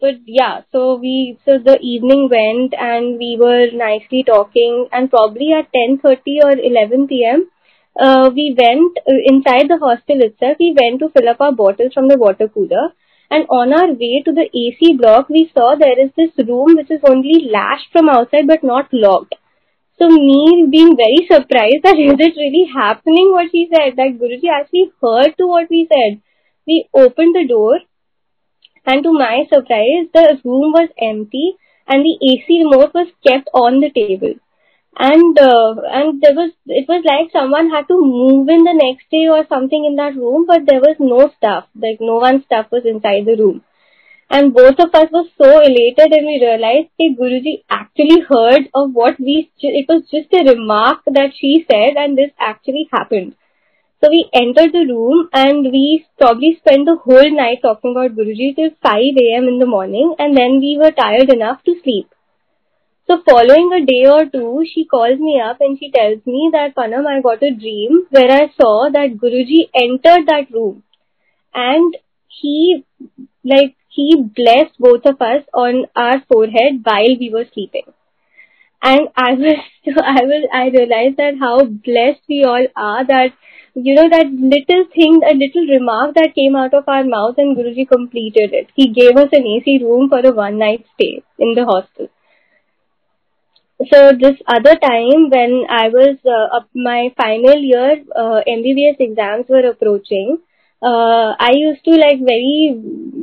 but 0.00 0.14
yeah. 0.26 0.62
So 0.72 0.96
we 0.96 1.38
so 1.44 1.58
the 1.58 1.78
evening 1.80 2.28
went, 2.30 2.74
and 2.74 3.18
we 3.18 3.36
were 3.40 3.70
nicely 3.72 4.22
talking, 4.24 4.88
and 4.92 5.10
probably 5.10 5.52
at 5.52 5.72
ten 5.72 5.98
thirty 5.98 6.40
or 6.42 6.52
eleven 6.52 7.06
p.m 7.06 7.48
uh, 7.98 8.30
we 8.34 8.54
went 8.58 8.98
uh, 9.06 9.20
inside 9.26 9.68
the 9.68 9.78
hostel 9.78 10.20
itself. 10.22 10.56
We 10.60 10.74
went 10.80 11.00
to 11.00 11.10
fill 11.10 11.28
up 11.28 11.40
our 11.40 11.52
bottles 11.52 11.92
from 11.92 12.08
the 12.08 12.18
water 12.18 12.48
cooler. 12.48 12.94
And 13.30 13.46
on 13.50 13.72
our 13.72 13.92
way 13.92 14.22
to 14.24 14.32
the 14.32 14.48
AC 14.54 14.94
block, 14.96 15.28
we 15.28 15.50
saw 15.54 15.74
there 15.74 15.98
is 16.00 16.10
this 16.16 16.32
room 16.46 16.76
which 16.76 16.90
is 16.90 17.00
only 17.04 17.48
lashed 17.50 17.92
from 17.92 18.08
outside 18.08 18.46
but 18.46 18.62
not 18.64 18.88
locked. 18.92 19.34
So 19.98 20.08
me 20.08 20.66
being 20.70 20.96
very 20.96 21.26
surprised 21.30 21.82
that 21.82 21.98
is 22.08 22.16
it 22.18 22.36
really 22.36 22.70
happening 22.72 23.32
what 23.32 23.50
she 23.50 23.68
said, 23.72 23.96
that 23.96 24.18
Guruji 24.18 24.48
actually 24.50 24.92
heard 25.02 25.34
to 25.38 25.46
what 25.46 25.68
we 25.70 25.86
said. 25.88 26.20
We 26.66 26.88
opened 26.94 27.34
the 27.34 27.46
door 27.46 27.80
and 28.86 29.02
to 29.04 29.12
my 29.12 29.44
surprise, 29.48 30.06
the 30.14 30.40
room 30.44 30.72
was 30.72 30.88
empty 31.00 31.56
and 31.86 32.04
the 32.04 32.16
AC 32.22 32.64
remote 32.64 32.94
was 32.94 33.08
kept 33.26 33.48
on 33.54 33.80
the 33.80 33.90
table 33.90 34.34
and 34.98 35.38
uh, 35.38 35.74
and 35.98 36.20
there 36.20 36.34
was 36.34 36.50
it 36.66 36.86
was 36.88 37.04
like 37.04 37.30
someone 37.32 37.70
had 37.70 37.86
to 37.88 37.96
move 38.00 38.48
in 38.48 38.64
the 38.64 38.74
next 38.74 39.08
day 39.10 39.28
or 39.28 39.44
something 39.48 39.84
in 39.84 39.94
that 39.96 40.16
room 40.16 40.44
but 40.46 40.66
there 40.66 40.80
was 40.80 40.96
no 40.98 41.30
stuff 41.36 41.66
like 41.74 41.98
no 42.00 42.16
one's 42.16 42.44
stuff 42.44 42.66
was 42.72 42.84
inside 42.84 43.24
the 43.24 43.36
room. 43.36 43.62
And 44.30 44.52
both 44.54 44.78
of 44.78 44.94
us 44.94 45.10
were 45.12 45.24
so 45.38 45.60
elated 45.60 46.12
and 46.12 46.26
we 46.26 46.40
realized 46.42 46.90
that 46.98 47.16
Guruji 47.20 47.64
actually 47.70 48.20
heard 48.28 48.68
of 48.74 48.92
what 48.92 49.18
we 49.20 49.50
it 49.60 49.86
was 49.88 50.02
just 50.10 50.34
a 50.34 50.44
remark 50.50 51.00
that 51.06 51.32
she 51.38 51.64
said 51.70 51.96
and 51.96 52.18
this 52.18 52.32
actually 52.40 52.88
happened. 52.92 53.36
So 54.02 54.10
we 54.10 54.28
entered 54.34 54.72
the 54.72 54.86
room 54.92 55.28
and 55.32 55.64
we 55.72 56.06
probably 56.18 56.56
spent 56.58 56.86
the 56.86 56.96
whole 56.96 57.30
night 57.36 57.60
talking 57.62 57.92
about 57.92 58.16
Guruji 58.16 58.54
till 58.56 58.70
5 58.82 58.92
a.m. 59.24 59.48
in 59.48 59.58
the 59.58 59.66
morning 59.66 60.14
and 60.18 60.36
then 60.36 60.60
we 60.60 60.78
were 60.80 60.92
tired 60.92 61.30
enough 61.30 61.64
to 61.64 61.80
sleep 61.82 62.08
so 63.08 63.22
following 63.26 63.70
a 63.72 63.86
day 63.86 64.04
or 64.06 64.26
two, 64.26 64.64
she 64.70 64.84
calls 64.84 65.18
me 65.18 65.40
up 65.40 65.56
and 65.60 65.78
she 65.78 65.90
tells 65.90 66.24
me 66.26 66.50
that 66.52 66.74
Panam, 66.76 67.06
I 67.06 67.22
got 67.22 67.42
a 67.42 67.54
dream 67.54 68.06
where 68.10 68.30
I 68.30 68.52
saw 68.60 68.90
that 68.92 69.16
Guruji 69.16 69.70
entered 69.74 70.26
that 70.26 70.50
room 70.52 70.82
and 71.54 71.96
he 72.28 72.84
like 73.44 73.76
he 73.88 74.22
blessed 74.36 74.78
both 74.78 75.06
of 75.06 75.22
us 75.22 75.42
on 75.54 75.86
our 75.96 76.20
forehead 76.30 76.82
while 76.82 77.16
we 77.18 77.30
were 77.32 77.46
sleeping. 77.54 77.86
And 78.82 79.08
I 79.16 79.32
was 79.32 79.56
I 79.86 80.22
was 80.32 80.48
I 80.52 80.68
realized 80.68 81.16
that 81.16 81.38
how 81.40 81.64
blessed 81.64 82.20
we 82.28 82.44
all 82.44 82.66
are 82.76 83.06
that 83.06 83.32
you 83.74 83.94
know 83.94 84.08
that 84.10 84.26
little 84.26 84.84
thing, 84.94 85.22
a 85.24 85.32
little 85.32 85.66
remark 85.66 86.14
that 86.16 86.34
came 86.34 86.54
out 86.56 86.74
of 86.74 86.84
our 86.86 87.04
mouth 87.04 87.36
and 87.38 87.56
Guruji 87.56 87.88
completed 87.88 88.52
it. 88.52 88.68
He 88.74 88.92
gave 88.92 89.16
us 89.16 89.30
an 89.32 89.46
AC 89.46 89.82
room 89.82 90.10
for 90.10 90.20
a 90.20 90.32
one 90.32 90.58
night 90.58 90.84
stay 90.94 91.22
in 91.38 91.54
the 91.54 91.64
hostel 91.64 92.08
so 93.86 94.12
this 94.20 94.36
other 94.46 94.74
time 94.76 95.30
when 95.30 95.64
I 95.70 95.88
was 95.88 96.18
uh, 96.26 96.56
up 96.56 96.68
my 96.74 97.14
final 97.16 97.56
year 97.56 98.02
uh, 98.16 98.42
MBBS 98.46 98.96
exams 98.98 99.46
were 99.48 99.68
approaching, 99.70 100.38
uh, 100.82 101.34
I 101.38 101.52
used 101.54 101.84
to 101.84 101.92
like 101.92 102.18
very 102.18 102.74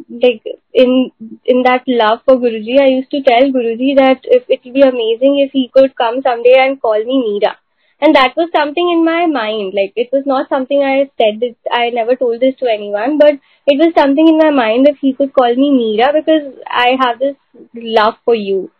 like 0.09 0.43
in 0.73 1.11
in 1.45 1.63
that 1.63 1.83
love 1.87 2.19
for 2.23 2.35
Guruji, 2.37 2.79
I 2.79 2.87
used 2.87 3.11
to 3.11 3.21
tell 3.23 3.51
Guruji 3.51 3.95
that 3.97 4.21
if 4.23 4.43
it 4.47 4.61
would 4.63 4.73
be 4.73 4.81
amazing 4.81 5.39
if 5.45 5.51
he 5.51 5.69
could 5.73 5.95
come 5.95 6.21
someday 6.21 6.55
and 6.57 6.81
call 6.81 7.03
me 7.03 7.19
Meera. 7.27 7.55
And 7.99 8.13
that 8.15 8.35
was 8.35 8.49
something 8.51 8.89
in 8.91 9.03
my 9.05 9.25
mind. 9.25 9.73
Like 9.73 9.93
it 9.95 10.09
was 10.13 10.23
not 10.25 10.47
something 10.49 10.81
I 10.83 11.09
said. 11.17 11.41
It, 11.41 11.57
I 11.71 11.89
never 11.89 12.15
told 12.15 12.39
this 12.41 12.55
to 12.59 12.67
anyone, 12.71 13.17
but 13.17 13.35
it 13.67 13.77
was 13.79 13.93
something 13.97 14.27
in 14.27 14.37
my 14.37 14.51
mind 14.51 14.87
if 14.87 14.97
he 14.99 15.13
could 15.13 15.33
call 15.33 15.53
me 15.53 15.69
Meera 15.71 16.13
because 16.13 16.53
I 16.69 16.95
have 16.99 17.19
this 17.19 17.35
love 17.73 18.15
for 18.23 18.35
you 18.35 18.71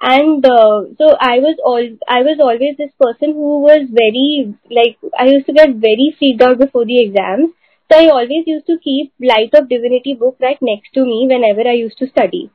and 0.00 0.44
uh, 0.46 0.82
so 0.96 1.16
i 1.20 1.38
was 1.38 1.56
all 1.64 1.84
i 2.08 2.22
was 2.22 2.38
always 2.40 2.76
this 2.76 2.92
person 3.00 3.32
who 3.32 3.60
was 3.60 3.86
very 3.90 4.54
like 4.70 4.96
i 5.18 5.26
used 5.26 5.46
to 5.46 5.52
get 5.52 5.74
very 5.86 6.14
freaked 6.18 6.42
out 6.42 6.58
before 6.58 6.84
the 6.84 7.00
exams 7.02 7.50
so 7.90 7.98
i 7.98 8.08
always 8.08 8.46
used 8.46 8.66
to 8.66 8.78
keep 8.84 9.12
light 9.20 9.52
of 9.54 9.68
divinity 9.68 10.14
book 10.14 10.36
right 10.40 10.62
next 10.62 10.92
to 10.94 11.04
me 11.04 11.26
whenever 11.30 11.68
i 11.68 11.72
used 11.72 11.98
to 11.98 12.08
study 12.08 12.48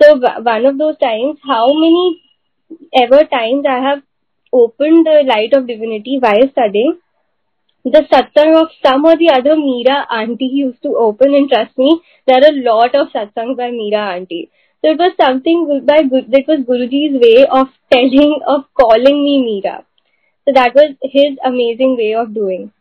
so 0.00 0.16
one 0.50 0.64
of 0.64 0.78
those 0.78 0.96
times 0.98 1.38
how 1.44 1.66
many 1.72 2.22
ever 3.02 3.24
times 3.24 3.64
i 3.68 3.80
have 3.88 4.02
opened 4.52 5.06
the 5.06 5.22
light 5.26 5.52
of 5.52 5.66
divinity 5.66 6.18
while 6.20 6.48
studying 6.52 6.98
the 7.84 8.02
satsang 8.12 8.54
of 8.60 8.68
some 8.84 9.06
or 9.06 9.16
the 9.16 9.30
other 9.30 9.56
Meera 9.56 10.04
auntie 10.10 10.50
used 10.52 10.82
to 10.82 10.96
open 10.96 11.34
and 11.34 11.48
trust 11.48 11.78
me, 11.78 12.02
there 12.26 12.36
are 12.36 12.50
a 12.50 12.62
lot 12.62 12.94
of 12.94 13.08
satsangs 13.08 13.56
by 13.56 13.70
Meera 13.70 14.16
auntie. 14.16 14.50
So 14.82 14.90
it 14.92 14.98
was 14.98 15.12
something 15.20 15.84
by 15.86 16.02
that 16.02 16.44
was 16.48 16.60
Guruji's 16.64 17.20
way 17.20 17.46
of 17.46 17.68
telling, 17.92 18.40
of 18.46 18.64
calling 18.74 19.22
me 19.22 19.34
Meera. 19.46 19.84
So 20.44 20.52
that 20.54 20.74
was 20.74 20.94
his 21.02 21.36
amazing 21.44 21.96
way 21.96 22.14
of 22.14 22.32
doing. 22.34 22.72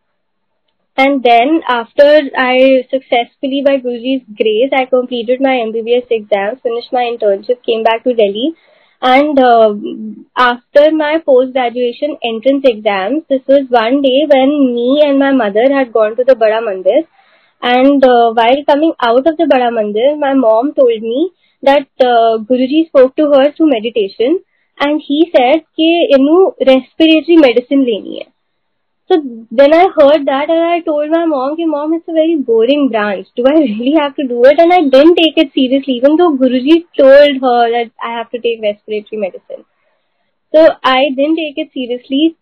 And 0.96 1.24
then 1.24 1.62
after 1.68 2.22
I 2.38 2.86
successfully, 2.89 3.62
by 3.65 3.77
Guruji's 3.77 4.24
grace, 4.36 4.72
I 4.74 4.86
completed 4.86 5.39
my 5.41 5.56
MBBS 5.68 6.08
exams, 6.10 6.60
finished 6.62 6.91
my 6.91 7.03
internship, 7.12 7.63
came 7.63 7.84
back 7.84 8.03
to 8.03 8.13
Delhi. 8.13 8.53
And 9.01 9.39
uh, 9.39 9.75
after 10.36 10.91
my 10.91 11.20
post-graduation 11.25 12.18
entrance 12.22 12.65
exams, 12.65 13.24
this 13.29 13.41
was 13.48 13.68
one 13.70 14.01
day 14.01 14.25
when 14.27 14.75
me 14.75 15.01
and 15.06 15.20
my 15.20 15.32
mother 15.32 15.68
had 15.74 15.94
gone 15.94 16.18
to 16.18 16.25
the 16.25 16.36
Bada 16.36 16.60
Mandir. 16.68 17.08
And 17.62 18.03
uh, 18.03 18.34
while 18.34 18.63
coming 18.65 18.94
out 19.01 19.25
of 19.25 19.38
the 19.38 19.48
Bada 19.53 19.72
Mandir, 19.72 20.20
my 20.20 20.34
mom 20.34 20.74
told 20.74 21.01
me 21.01 21.32
that 21.62 21.88
uh, 22.00 22.38
Guruji 22.50 22.87
spoke 22.88 23.16
to 23.16 23.26
her 23.32 23.52
through 23.52 23.70
meditation 23.70 24.38
and 24.80 25.00
he 25.08 25.18
said 25.34 25.64
कि 25.78 25.90
इनू 26.14 26.38
respiratory 26.68 27.37
medicine 27.49 27.84
लेनी 27.90 28.16
है 28.18 28.26
so 29.11 29.16
then 29.50 29.75
I 29.75 29.87
heard 29.96 30.26
that 30.26 30.50
and 30.50 30.64
I 30.66 30.80
told 30.80 31.11
my 31.11 31.25
mom 31.32 31.56
कि 31.56 31.66
mom 31.68 31.92
it's 31.94 32.08
a 32.08 32.12
very 32.12 32.37
boring 32.37 32.88
branch 32.90 33.26
do 33.37 33.44
I 33.46 33.58
really 33.61 33.92
have 33.96 34.14
to 34.16 34.26
do 34.28 34.44
it 34.44 34.58
and 34.58 34.73
I 34.73 34.80
didn't 34.94 35.16
take 35.16 35.37
it 35.42 35.52
seriously 35.52 35.94
even 35.94 36.16
though 36.16 36.30
Guruji 36.37 36.76
told 36.99 37.42
her 37.42 37.61
that 37.75 37.90
I 38.02 38.16
have 38.16 38.30
to 38.30 38.40
take 38.46 38.62
respiratory 38.62 39.20
medicine 39.26 39.64
so 40.54 40.70
I 40.82 41.00
didn't 41.16 41.37
take 41.37 41.58
it 41.58 41.70
seriously 41.75 42.37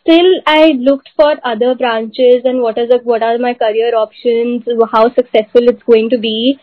still 0.00 0.30
I 0.46 0.72
looked 0.88 1.10
for 1.14 1.34
other 1.44 1.74
branches 1.74 2.42
and 2.44 2.62
what 2.62 2.78
are 2.78 2.86
the 2.86 3.00
what 3.04 3.22
are 3.22 3.36
my 3.38 3.54
career 3.54 3.94
options 3.94 4.64
how 4.92 5.04
successful 5.14 5.68
it's 5.74 5.82
going 5.82 6.08
to 6.10 6.18
be 6.18 6.58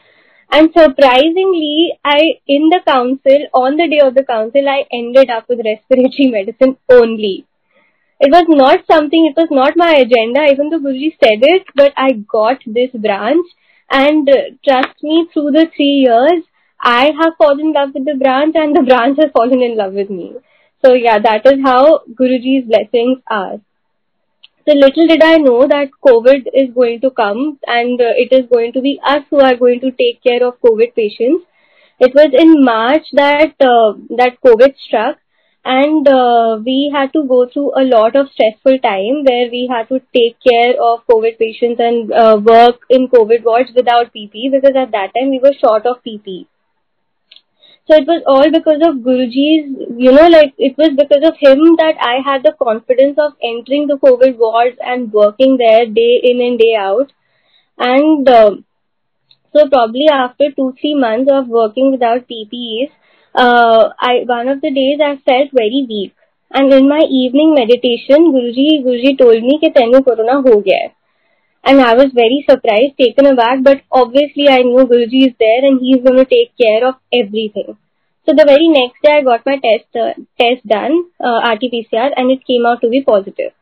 and 0.56 0.70
surprisingly, 0.76 1.98
I, 2.04 2.20
in 2.46 2.68
the 2.74 2.80
council, 2.86 3.46
on 3.54 3.76
the 3.76 3.88
day 3.88 4.00
of 4.06 4.14
the 4.14 4.24
council, 4.24 4.68
I 4.68 4.84
ended 4.92 5.30
up 5.30 5.48
with 5.48 5.60
respiratory 5.64 6.30
medicine 6.30 6.76
only. 6.88 7.44
It 8.20 8.30
was 8.30 8.46
not 8.48 8.86
something, 8.90 9.26
it 9.26 9.36
was 9.36 9.48
not 9.50 9.76
my 9.76 9.92
agenda, 10.06 10.46
even 10.52 10.70
though 10.70 10.78
Guruji 10.78 11.10
said 11.22 11.42
it, 11.42 11.66
but 11.74 11.92
I 11.96 12.12
got 12.12 12.58
this 12.66 12.90
branch 12.94 13.46
and 13.90 14.28
uh, 14.28 14.54
trust 14.64 15.02
me, 15.02 15.28
through 15.32 15.50
the 15.52 15.66
three 15.76 16.06
years, 16.06 16.44
I 16.80 17.12
have 17.20 17.34
fallen 17.38 17.60
in 17.60 17.72
love 17.72 17.90
with 17.94 18.04
the 18.04 18.14
branch 18.14 18.54
and 18.56 18.74
the 18.74 18.82
branch 18.82 19.18
has 19.20 19.30
fallen 19.32 19.62
in 19.62 19.76
love 19.76 19.92
with 19.92 20.10
me. 20.10 20.34
So 20.84 20.94
yeah, 20.94 21.18
that 21.18 21.46
is 21.46 21.60
how 21.64 22.00
Guruji's 22.20 22.66
blessings 22.66 23.18
are. 23.28 23.60
So 24.66 24.72
little 24.74 25.06
did 25.06 25.22
I 25.22 25.36
know 25.36 25.66
that 25.68 25.90
COVID 26.02 26.46
is 26.54 26.74
going 26.74 27.00
to 27.02 27.10
come 27.10 27.58
and 27.66 28.00
uh, 28.00 28.14
it 28.16 28.32
is 28.32 28.46
going 28.50 28.72
to 28.72 28.80
be 28.80 28.98
us 29.04 29.22
who 29.28 29.38
are 29.40 29.56
going 29.56 29.80
to 29.80 29.90
take 29.90 30.22
care 30.22 30.46
of 30.46 30.60
COVID 30.60 30.94
patients. 30.94 31.44
It 32.00 32.14
was 32.14 32.30
in 32.32 32.64
March 32.64 33.04
that 33.12 33.52
uh, 33.60 33.92
that 34.16 34.38
COVID 34.44 34.74
struck 34.86 35.18
and 35.66 36.08
uh, 36.08 36.58
we 36.64 36.90
had 36.94 37.12
to 37.12 37.24
go 37.28 37.46
through 37.52 37.72
a 37.78 37.84
lot 37.84 38.16
of 38.16 38.28
stressful 38.32 38.78
time 38.78 39.24
where 39.28 39.50
we 39.50 39.68
had 39.70 39.88
to 39.88 40.00
take 40.14 40.36
care 40.40 40.74
of 40.82 41.06
COVID 41.12 41.38
patients 41.38 41.80
and 41.80 42.12
uh, 42.12 42.40
work 42.42 42.80
in 42.88 43.08
COVID 43.08 43.44
wards 43.44 43.70
without 43.76 44.12
PP 44.14 44.50
because 44.50 44.76
at 44.76 44.92
that 44.92 45.12
time 45.18 45.30
we 45.30 45.40
were 45.42 45.54
short 45.60 45.84
of 45.86 46.02
PP. 46.06 46.46
So 47.86 47.94
it 47.96 48.06
was 48.06 48.22
all 48.26 48.50
because 48.50 48.80
of 48.82 49.02
Guruji's, 49.06 49.66
you 49.98 50.10
know, 50.10 50.28
like 50.28 50.54
it 50.56 50.76
was 50.78 50.96
because 50.96 51.22
of 51.22 51.36
him 51.38 51.76
that 51.76 51.96
I 52.00 52.20
had 52.24 52.42
the 52.42 52.52
confidence 52.52 53.18
of 53.18 53.32
entering 53.42 53.86
the 53.86 53.98
COVID 53.98 54.38
wards 54.38 54.78
and 54.80 55.12
working 55.12 55.58
there 55.58 55.84
day 55.86 56.20
in 56.22 56.40
and 56.40 56.58
day 56.58 56.74
out. 56.76 57.12
And 57.76 58.26
uh, 58.26 58.56
so 59.52 59.68
probably 59.68 60.08
after 60.08 60.50
two, 60.56 60.72
three 60.80 60.94
months 60.94 61.30
of 61.30 61.48
working 61.48 61.92
without 61.92 62.26
PPEs, 62.26 62.90
uh, 63.34 63.90
I 64.00 64.24
one 64.24 64.48
of 64.48 64.60
the 64.62 64.70
days 64.70 64.98
I 65.04 65.16
felt 65.16 65.50
very 65.52 65.86
weak. 65.88 66.14
And 66.50 66.72
in 66.72 66.88
my 66.88 67.00
evening 67.10 67.54
meditation, 67.54 68.32
Guruji, 68.32 68.82
Guruji 68.82 69.18
told 69.18 69.42
me 69.42 69.58
that 69.62 69.74
tenu 69.74 70.02
corona 70.02 70.40
ho 70.40 70.60
gaya. 70.60 70.90
And 71.64 71.80
I 71.80 71.94
was 71.94 72.12
very 72.12 72.44
surprised, 72.48 72.98
taken 72.98 73.26
aback, 73.26 73.62
but 73.62 73.80
obviously 73.90 74.48
I 74.48 74.58
knew 74.62 74.84
Guruji 74.84 75.28
is 75.28 75.34
there 75.38 75.64
and 75.64 75.80
he's 75.80 76.04
going 76.04 76.18
to 76.18 76.26
take 76.26 76.52
care 76.60 76.86
of 76.86 76.96
everything. 77.12 77.78
So 78.26 78.32
the 78.34 78.44
very 78.46 78.68
next 78.68 79.02
day 79.02 79.18
I 79.18 79.22
got 79.22 79.46
my 79.46 79.56
test 79.56 79.96
uh, 79.96 80.12
test 80.40 80.66
done, 80.66 81.04
uh, 81.20 81.40
RT-PCR, 81.52 82.10
and 82.16 82.30
it 82.30 82.46
came 82.46 82.66
out 82.66 82.80
to 82.82 82.88
be 82.88 83.02
positive. 83.02 83.52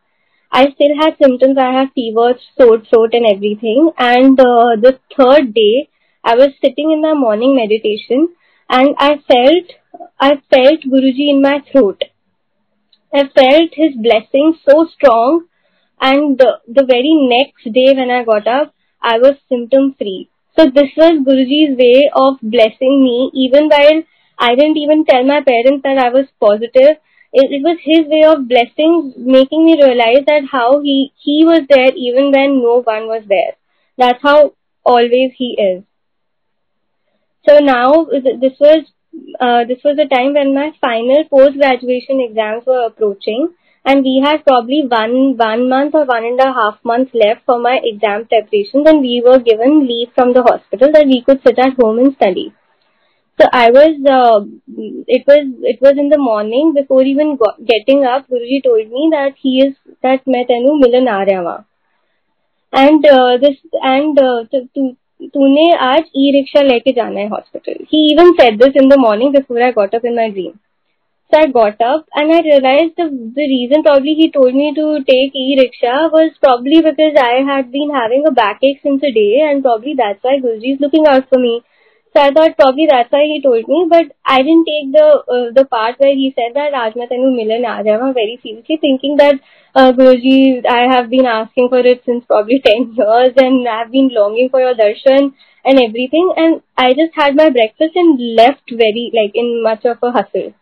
I 0.53 0.71
still 0.75 0.95
had 1.01 1.17
symptoms. 1.21 1.57
I 1.59 1.73
had 1.73 1.93
fever, 1.95 2.35
sore 2.59 2.81
throat, 2.81 3.15
and 3.15 3.27
everything. 3.27 3.91
And 3.99 4.39
uh, 4.39 4.77
the 4.87 4.99
third 5.17 5.55
day, 5.55 5.89
I 6.23 6.35
was 6.37 6.53
sitting 6.61 6.93
in 6.93 7.03
my 7.03 7.15
morning 7.15 7.57
meditation, 7.57 8.29
and 8.69 8.95
I 8.99 9.17
felt 9.31 10.11
I 10.21 10.31
felt 10.51 10.83
Guruji 10.83 11.31
in 11.31 11.41
my 11.41 11.63
throat. 11.71 12.03
I 13.15 13.29
felt 13.29 13.75
his 13.75 13.95
blessing 13.97 14.55
so 14.69 14.87
strong 14.95 15.47
and 16.03 16.37
the, 16.39 16.59
the 16.69 16.85
very 16.85 17.15
next 17.33 17.65
day 17.73 17.95
when 17.95 18.11
I 18.11 18.25
got 18.25 18.47
up, 18.47 18.75
I 19.01 19.19
was 19.19 19.37
symptom 19.49 19.95
free. 19.97 20.29
So 20.59 20.67
this 20.67 20.91
was 20.97 21.23
Guruji's 21.27 21.79
way 21.79 22.11
of 22.15 22.39
blessing 22.43 23.03
me 23.03 23.31
even 23.35 23.69
while 23.69 24.03
I 24.39 24.55
didn't 24.55 24.77
even 24.77 25.05
tell 25.05 25.25
my 25.25 25.41
parents 25.43 25.83
that 25.85 25.99
I 25.99 26.11
was 26.11 26.27
positive. 26.41 26.99
It, 27.33 27.49
it 27.57 27.63
was 27.63 27.79
his 27.83 28.07
way 28.09 28.25
of 28.25 28.49
blessing, 28.49 29.15
making 29.17 29.65
me 29.65 29.83
realize 29.83 30.25
that 30.27 30.49
how 30.51 30.81
he, 30.81 31.13
he 31.17 31.45
was 31.47 31.63
there 31.69 31.95
even 31.97 32.33
when 32.33 32.61
no 32.61 32.83
one 32.83 33.07
was 33.07 33.23
there. 33.29 33.55
That's 33.97 34.23
how 34.23 34.55
always 34.85 35.33
he 35.39 35.57
is. 35.59 35.85
So 37.49 37.59
now 37.59 38.05
this 38.05 38.59
was 38.61 38.85
uh, 39.41 39.65
this 39.65 39.79
was 39.85 39.97
the 39.97 40.07
time 40.07 40.35
when 40.35 40.55
my 40.55 40.73
final 40.81 41.25
post 41.31 41.57
graduation 41.57 42.21
exams 42.21 42.65
were 42.67 42.87
approaching, 42.87 43.53
and 43.86 44.04
we 44.04 44.22
had 44.24 44.44
probably 44.46 44.80
one 44.94 45.38
one 45.38 45.70
month 45.70 45.96
or 45.96 46.04
one 46.06 46.26
and 46.26 46.40
a 46.40 46.52
half 46.58 46.78
months 46.84 47.12
left 47.14 47.42
for 47.46 47.58
my 47.60 47.80
exam 47.84 48.26
preparations, 48.26 48.88
and 48.88 49.02
we 49.02 49.22
were 49.26 49.40
given 49.40 49.88
leave 49.88 50.10
from 50.14 50.34
the 50.34 50.44
hospital 50.44 50.92
that 50.92 51.06
we 51.06 51.22
could 51.22 51.42
sit 51.44 51.60
at 51.60 51.74
home 51.82 52.00
and 52.00 52.14
study. 52.16 52.54
So 53.40 53.48
I 53.54 53.70
was, 53.70 53.98
uh, 54.10 54.46
it 55.08 55.24
was, 55.28 55.48
it 55.62 55.80
was 55.80 55.98
in 55.98 56.10
the 56.10 56.18
morning 56.18 56.74
before 56.74 57.04
even 57.04 57.36
got, 57.38 57.64
getting 57.64 58.04
up. 58.04 58.28
Guruji 58.28 58.64
told 58.64 58.90
me 58.90 59.10
that 59.12 59.36
he 59.38 59.60
is 59.66 59.76
that 60.04 60.28
मैं 60.28 60.44
तेनू 60.46 60.76
मिलन 60.84 61.08
आ 61.08 61.22
रहा 61.32 61.64
and 62.74 63.06
uh, 63.06 63.38
this 63.38 63.58
and 63.82 64.20
uh, 64.20 64.44
to, 64.52 64.68
to 64.76 64.96
तूने 65.34 65.72
आज 65.82 66.04
e 66.18 66.32
rickshaw 66.32 66.62
लेके 66.62 66.92
जाना 66.94 67.20
है 67.20 67.28
hospital 67.30 67.84
he 67.94 68.02
even 68.12 68.32
said 68.40 68.58
this 68.64 68.76
in 68.82 68.90
the 68.90 68.98
morning 69.00 69.32
before 69.34 69.62
I 69.64 69.72
got 69.78 69.96
up 69.96 70.06
in 70.06 70.16
my 70.16 70.30
dream 70.32 70.52
So 71.33 71.39
I 71.41 71.47
got 71.47 71.81
up 71.81 72.07
and 72.15 72.31
I 72.31 72.43
realized 72.43 72.93
the, 72.99 73.09
the 73.09 73.47
reason 73.49 73.83
probably 73.83 74.13
he 74.13 74.31
told 74.31 74.55
me 74.55 74.75
to 74.75 75.03
take 75.03 75.35
e-rickshaw 75.35 76.11
was 76.13 76.33
probably 76.39 76.83
because 76.83 77.17
I 77.17 77.41
had 77.41 77.73
been 77.73 77.89
having 77.91 78.27
a 78.27 78.31
backache 78.31 78.83
since 78.83 79.03
a 79.03 79.11
day 79.11 79.41
and 79.41 79.63
probably 79.63 79.95
that's 79.97 80.23
why 80.23 80.37
Guruji 80.41 80.75
is 80.75 80.81
looking 80.81 81.07
out 81.07 81.31
for 81.31 81.39
me. 81.39 81.63
So 82.13 82.21
I 82.21 82.33
thought 82.33 82.59
probably 82.59 82.87
that's 82.91 83.11
why 83.11 83.25
he 83.25 83.41
told 83.41 83.67
me, 83.67 83.87
but 83.89 84.13
I 84.27 84.43
didn't 84.43 84.67
take 84.67 84.93
the 84.93 85.09
uh, 85.37 85.49
the 85.57 85.65
part 85.65 85.97
where 85.99 86.15
he 86.15 86.35
said 86.37 86.53
that 86.55 86.75
Aaj 86.75 87.01
main 87.01 87.09
tenu 87.09 87.33
milan 87.41 87.65
aaj 87.75 87.89
aava 87.97 88.13
very 88.21 88.39
seriously 88.43 88.77
thinking 88.87 89.17
that 89.17 89.41
uh, 89.75 89.91
Guruji, 89.93 90.67
I 90.67 90.83
have 90.95 91.09
been 91.09 91.25
asking 91.25 91.71
for 91.71 91.79
it 91.79 92.03
since 92.05 92.27
probably 92.27 92.61
10 92.71 92.93
years 93.03 93.33
and 93.49 93.67
I've 93.67 93.91
been 93.91 94.11
longing 94.21 94.51
for 94.51 94.61
your 94.61 94.75
darshan 94.75 95.33
and 95.65 95.87
everything 95.89 96.35
and 96.37 96.61
I 96.77 96.93
just 96.93 97.15
had 97.15 97.35
my 97.35 97.49
breakfast 97.49 97.97
and 97.97 98.21
left 98.43 98.81
very 98.87 99.11
like 99.21 99.35
in 99.35 99.63
much 99.63 99.87
of 99.87 99.97
a 100.03 100.13
hustle. 100.13 100.53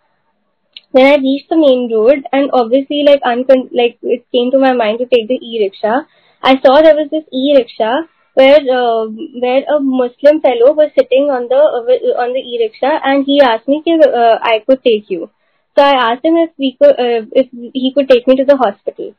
Then 0.93 1.07
I 1.07 1.17
reached 1.17 1.49
the 1.49 1.57
main 1.57 1.91
road, 1.93 2.25
and 2.33 2.51
obviously 2.53 3.03
like 3.07 3.23
uncon- 3.23 3.71
like 3.73 3.99
it 4.03 4.25
came 4.33 4.51
to 4.53 4.59
my 4.59 4.73
mind 4.73 4.99
to 4.99 5.07
take 5.07 5.29
the 5.29 5.39
e-rickshaw. 5.41 6.03
I 6.43 6.61
saw 6.61 6.81
there 6.83 6.97
was 6.97 7.11
this 7.11 7.25
e-rickshaw 7.33 8.03
where 8.35 8.61
uh, 8.79 9.07
where 9.45 9.65
a 9.77 9.81
Muslim 9.81 10.41
fellow 10.41 10.73
was 10.73 10.91
sitting 10.99 11.31
on 11.31 11.49
the 11.49 11.63
uh, 11.79 12.23
on 12.25 12.33
the 12.33 12.41
e-rickshaw 12.41 12.99
and 13.05 13.25
he 13.25 13.41
asked 13.41 13.69
me 13.69 13.83
if 13.85 14.07
uh, 14.07 14.39
I 14.43 14.61
could 14.67 14.83
take 14.85 15.11
you. 15.11 15.31
So 15.77 15.83
I 15.85 16.13
asked 16.13 16.25
him 16.25 16.37
if 16.37 16.51
we 16.59 16.77
could 16.81 16.99
uh, 17.07 17.27
if 17.33 17.49
he 17.53 17.93
could 17.95 18.09
take 18.09 18.27
me 18.27 18.37
to 18.37 18.45
the 18.45 18.57
hospital. 18.57 19.15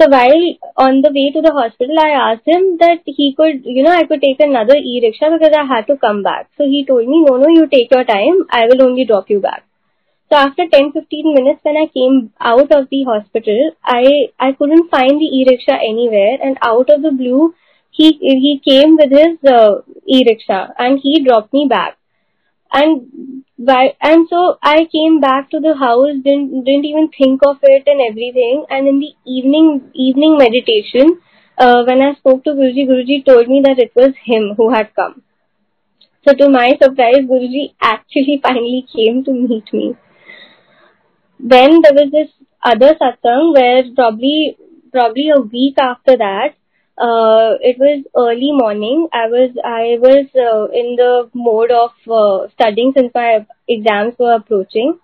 So 0.00 0.08
while 0.08 0.44
on 0.76 1.02
the 1.02 1.10
way 1.14 1.30
to 1.32 1.40
the 1.40 1.52
hospital, 1.52 1.98
I 2.00 2.10
asked 2.32 2.46
him 2.46 2.78
that 2.78 3.02
he 3.06 3.32
could, 3.36 3.62
you 3.64 3.84
know, 3.84 3.92
I 3.92 4.04
could 4.04 4.20
take 4.20 4.40
another 4.40 4.74
e-rickshaw 4.74 5.30
because 5.30 5.54
I 5.56 5.64
had 5.64 5.86
to 5.86 5.96
come 5.96 6.22
back. 6.22 6.48
So 6.58 6.64
he 6.64 6.84
told 6.84 7.06
me, 7.06 7.24
no, 7.24 7.36
no, 7.36 7.48
you 7.48 7.68
take 7.68 7.92
your 7.92 8.04
time. 8.04 8.42
I 8.50 8.66
will 8.66 8.82
only 8.82 9.04
drop 9.04 9.30
you 9.30 9.38
back. 9.40 9.62
So 10.30 10.36
after 10.36 10.64
10-15 10.64 11.34
minutes 11.34 11.60
when 11.62 11.76
I 11.76 11.86
came 11.92 12.32
out 12.40 12.72
of 12.72 12.88
the 12.90 13.04
hospital, 13.04 13.72
I, 13.84 14.32
I 14.38 14.52
couldn't 14.52 14.90
find 14.90 15.20
the 15.20 15.26
e-rickshaw 15.26 15.76
anywhere. 15.76 16.38
And 16.42 16.56
out 16.62 16.90
of 16.90 17.02
the 17.02 17.12
blue, 17.12 17.54
he 17.90 18.12
he 18.20 18.60
came 18.68 18.96
with 18.96 19.10
his 19.10 19.38
uh, 19.48 19.82
e-rickshaw 20.08 20.68
and 20.78 20.98
he 21.02 21.22
dropped 21.24 21.52
me 21.52 21.66
back. 21.68 21.98
And 22.72 23.44
by, 23.56 23.94
and 24.00 24.26
so 24.28 24.58
I 24.62 24.86
came 24.90 25.20
back 25.20 25.50
to 25.50 25.60
the 25.60 25.74
house 25.76 26.16
didn't 26.24 26.64
didn't 26.64 26.86
even 26.86 27.08
think 27.16 27.42
of 27.46 27.58
it 27.62 27.84
and 27.86 28.00
everything. 28.10 28.64
And 28.70 28.88
in 28.88 28.98
the 28.98 29.12
evening 29.26 29.92
evening 29.94 30.38
meditation 30.38 31.20
uh, 31.58 31.84
when 31.84 32.00
I 32.00 32.14
spoke 32.14 32.42
to 32.44 32.50
Guruji 32.50 32.88
Guruji 32.88 33.24
told 33.24 33.46
me 33.48 33.60
that 33.64 33.78
it 33.78 33.92
was 33.94 34.14
him 34.24 34.54
who 34.56 34.72
had 34.72 34.92
come. 34.96 35.22
So 36.26 36.34
to 36.34 36.48
my 36.48 36.70
surprise 36.82 37.30
Guruji 37.30 37.74
actually 37.80 38.40
finally 38.42 38.86
came 38.92 39.22
to 39.24 39.32
meet 39.32 39.72
me 39.72 39.94
then 41.38 41.80
there 41.82 41.94
was 41.94 42.10
this 42.12 42.30
other 42.62 42.94
satsang 42.94 43.54
where 43.54 43.82
probably 43.94 44.56
probably 44.92 45.28
a 45.30 45.40
week 45.40 45.76
after 45.78 46.16
that 46.16 46.54
uh, 46.96 47.58
it 47.60 47.76
was 47.78 48.04
early 48.16 48.52
morning. 48.52 49.08
I 49.12 49.26
was 49.26 49.50
I 49.64 49.98
was 49.98 50.26
uh, 50.34 50.70
in 50.72 50.94
the 50.96 51.28
mode 51.34 51.72
of 51.72 51.90
uh, 52.08 52.48
studying 52.54 52.92
since 52.96 53.10
my 53.14 53.46
exams 53.68 54.14
were 54.18 54.34
approaching. 54.34 54.98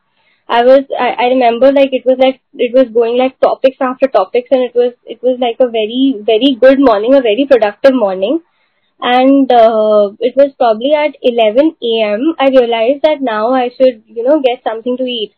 I 0.49 0.62
was 0.62 0.85
I, 0.99 1.11
I 1.19 1.25
remember 1.29 1.73
like 1.73 1.90
it 1.93 2.05
was 2.07 2.19
like 2.19 2.40
it 2.55 2.73
was 2.75 2.93
going 2.95 3.16
like 3.19 3.40
topics 3.40 3.79
after 3.81 4.07
topics 4.07 4.49
and 4.53 4.62
it 4.62 4.75
was 4.75 4.93
it 5.05 5.21
was 5.23 5.38
like 5.40 5.57
a 5.61 5.71
very 5.71 6.14
very 6.23 6.57
good 6.61 6.79
morning, 6.79 7.14
a 7.14 7.23
very 7.23 7.47
productive 7.51 7.95
morning. 7.95 8.40
And 9.03 9.51
uh, 9.51 10.12
it 10.21 10.37
was 10.37 10.53
probably 10.59 10.93
at 10.95 11.16
11 11.23 11.77
a.m. 11.83 12.35
I 12.38 12.49
realized 12.51 13.03
that 13.03 13.21
now 13.21 13.53
I 13.53 13.71
should 13.71 14.05
you 14.07 14.23
know 14.23 14.40
get 14.40 14.62
something 14.62 14.97
to 14.97 15.05
eat 15.05 15.33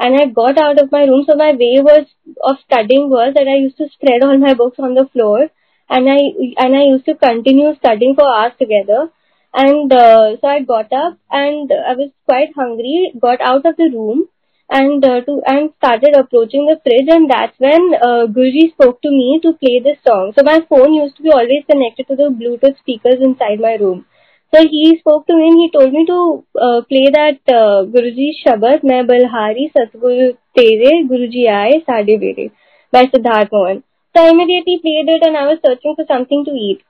and 0.00 0.16
I 0.20 0.26
got 0.26 0.58
out 0.58 0.82
of 0.82 0.90
my 0.92 1.04
room. 1.04 1.24
So 1.28 1.36
my 1.36 1.52
way 1.52 1.74
was 1.88 2.06
of 2.42 2.56
studying 2.66 3.10
was 3.10 3.34
that 3.34 3.48
I 3.48 3.58
used 3.66 3.78
to 3.78 3.88
spread 3.94 4.22
all 4.24 4.38
my 4.38 4.54
books 4.54 4.78
on 4.80 4.94
the 4.94 5.06
floor 5.12 5.48
and 5.88 6.10
I 6.10 6.20
and 6.64 6.76
I 6.76 6.84
used 6.94 7.04
to 7.06 7.14
continue 7.14 7.74
studying 7.76 8.16
for 8.16 8.26
hours 8.34 8.54
together. 8.58 9.10
And 9.54 9.92
uh, 9.92 10.36
so 10.40 10.48
I 10.48 10.60
got 10.62 10.92
up 10.92 11.18
and 11.30 11.70
I 11.72 11.94
was 11.94 12.10
quite 12.26 12.54
hungry. 12.56 13.12
Got 13.20 13.40
out 13.40 13.66
of 13.66 13.76
the 13.76 13.90
room 13.94 14.28
and 14.70 15.04
uh, 15.04 15.20
to 15.22 15.42
and 15.46 15.72
started 15.78 16.14
approaching 16.16 16.66
the 16.66 16.80
fridge. 16.82 17.08
And 17.16 17.30
that's 17.30 17.58
when 17.58 17.94
uh, 18.00 18.26
Guruji 18.38 18.70
spoke 18.72 19.02
to 19.02 19.10
me 19.10 19.40
to 19.42 19.52
play 19.54 19.80
this 19.84 19.98
song. 20.06 20.32
So 20.36 20.44
my 20.44 20.60
phone 20.68 20.94
used 20.94 21.16
to 21.16 21.22
be 21.22 21.30
always 21.30 21.64
connected 21.70 22.08
to 22.08 22.16
the 22.16 22.30
Bluetooth 22.42 22.78
speakers 22.78 23.20
inside 23.20 23.60
my 23.60 23.74
room. 23.74 24.06
Me 24.52 24.60
and 24.62 25.58
he 25.58 25.70
told 25.72 25.92
me 25.92 26.04
to 26.06 26.44
uh, 26.60 26.82
play 26.82 27.08
that 27.12 27.38
uh, 27.48 27.84
Guruji 27.94 28.30
Shabad, 28.44 28.82
Main 28.82 29.06
Balhari 29.06 29.72
Satguru 29.72 30.36
Tere 30.56 31.04
Guruji 31.08 31.44
Aaye 31.48 31.84
Sade 31.86 32.18
Bere 32.20 32.50
by 32.92 33.06
Siddharth 33.06 33.50
Mohan. 33.52 33.82
So 34.16 34.24
I 34.24 34.30
immediately 34.30 34.78
played 34.82 35.08
it 35.08 35.22
and 35.24 35.36
I 35.36 35.46
was 35.46 35.58
searching 35.64 35.94
for 35.94 36.04
something 36.06 36.44
to 36.44 36.50
eat. 36.50 36.82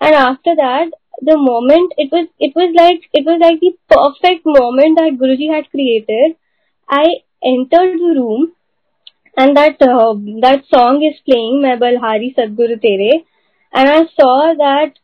And 0.00 0.14
after 0.14 0.56
that, 0.56 0.90
the 1.20 1.36
moment 1.38 1.92
it 1.96 2.10
was 2.10 2.26
it 2.40 2.54
was 2.56 2.74
like 2.76 3.02
it 3.12 3.24
was 3.24 3.38
like 3.40 3.60
the 3.60 3.76
perfect 3.88 4.44
moment 4.44 4.98
that 4.98 5.18
Guruji 5.18 5.54
had 5.54 5.70
created. 5.70 6.36
I 6.88 7.06
entered 7.44 7.98
the 7.98 8.14
room 8.20 8.52
and 9.36 9.56
that 9.56 9.80
uh, 9.80 10.14
that 10.42 10.64
song 10.68 11.02
is 11.04 11.20
playing 11.28 11.62
My 11.62 11.76
Balhari 11.76 12.34
Sadguru 12.36 12.80
Tere 12.82 13.24
and 13.72 13.88
I 13.88 14.04
saw 14.18 14.54
that 14.54 14.94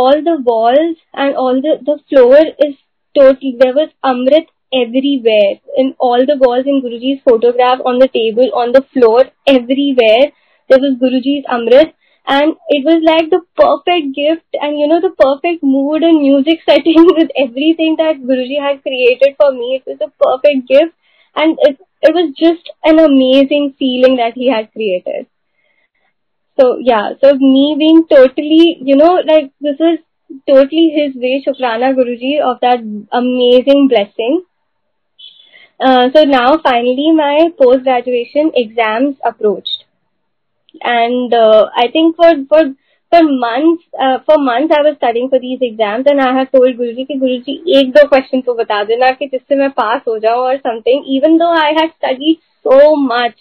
all 0.00 0.22
the 0.30 0.36
walls 0.50 0.96
and 1.14 1.36
all 1.36 1.60
the 1.66 1.74
the 1.90 1.98
floor 2.08 2.40
is 2.66 2.74
totally 3.18 3.54
there 3.62 3.74
was 3.80 3.90
Amrit 4.12 4.46
everywhere 4.82 5.52
in 5.76 5.94
all 5.98 6.24
the 6.30 6.38
walls 6.44 6.66
in 6.74 6.82
Guruji's 6.84 7.22
photograph 7.30 7.80
on 7.84 7.98
the 7.98 8.08
table 8.08 8.50
on 8.62 8.72
the 8.72 8.84
floor 8.94 9.24
everywhere 9.46 10.24
there 10.68 10.80
was 10.84 10.96
Guruji's 11.02 11.44
Amrit 11.58 11.92
and 12.26 12.54
it 12.68 12.84
was 12.84 13.02
like 13.04 13.30
the 13.30 13.42
perfect 13.56 14.14
gift 14.14 14.60
and 14.60 14.78
you 14.78 14.86
know 14.88 15.00
the 15.00 15.14
perfect 15.18 15.62
mood 15.62 16.02
and 16.02 16.22
music 16.22 16.60
setting 16.68 17.04
with 17.18 17.30
everything 17.36 17.96
that 17.98 18.22
Guruji 18.30 18.60
had 18.60 18.82
created 18.82 19.36
for 19.36 19.52
me. 19.52 19.80
It 19.80 19.84
was 19.86 19.98
a 20.00 20.12
perfect 20.24 20.68
gift 20.68 20.94
and 21.34 21.58
it, 21.62 21.78
it 22.00 22.14
was 22.14 22.32
just 22.36 22.70
an 22.84 22.98
amazing 22.98 23.74
feeling 23.78 24.16
that 24.16 24.34
he 24.34 24.48
had 24.48 24.72
created. 24.72 25.26
So 26.59 26.77
yeah, 26.79 27.11
so 27.21 27.35
me 27.35 27.75
being 27.77 28.05
totally, 28.07 28.77
you 28.81 28.95
know, 28.95 29.21
like 29.25 29.51
this 29.61 29.79
is 29.79 29.99
totally 30.47 30.89
his 30.95 31.15
way, 31.15 31.43
Shukrana 31.45 31.95
Guruji, 31.95 32.41
of 32.41 32.59
that 32.61 32.79
amazing 33.11 33.87
blessing. 33.87 34.43
Uh, 35.79 36.09
so 36.13 36.23
now 36.23 36.57
finally 36.57 37.11
my 37.13 37.49
post 37.61 37.83
graduation 37.83 38.51
exams 38.55 39.15
approached 39.23 39.85
and 40.81 41.33
uh, 41.33 41.69
I 41.75 41.87
think 41.91 42.15
for 42.15 42.31
for 42.49 42.61
for 43.11 43.21
months 43.23 43.83
uh, 43.99 44.19
for 44.25 44.37
months 44.37 44.73
I 44.77 44.81
was 44.81 44.95
studying 44.97 45.29
for 45.29 45.39
these 45.39 45.59
exams 45.61 46.05
and 46.07 46.21
I 46.21 46.33
had 46.37 46.51
told 46.51 46.77
Guruji 46.77 47.05
कि 47.07 47.19
Guruji 47.23 47.55
एक 47.79 47.91
दो 47.97 48.07
question 48.09 48.43
तो 48.45 48.53
बता 48.55 48.83
देना 48.91 49.11
कि 49.19 49.27
जिससे 49.33 49.55
मैं 49.55 49.69
pass 49.79 50.07
हो 50.07 50.17
जाऊँ 50.25 50.45
or 50.51 50.57
something 50.67 51.03
even 51.17 51.37
though 51.37 51.53
I 51.53 51.71
had 51.79 51.93
studied 51.97 52.39
so 52.63 52.95
much 52.95 53.35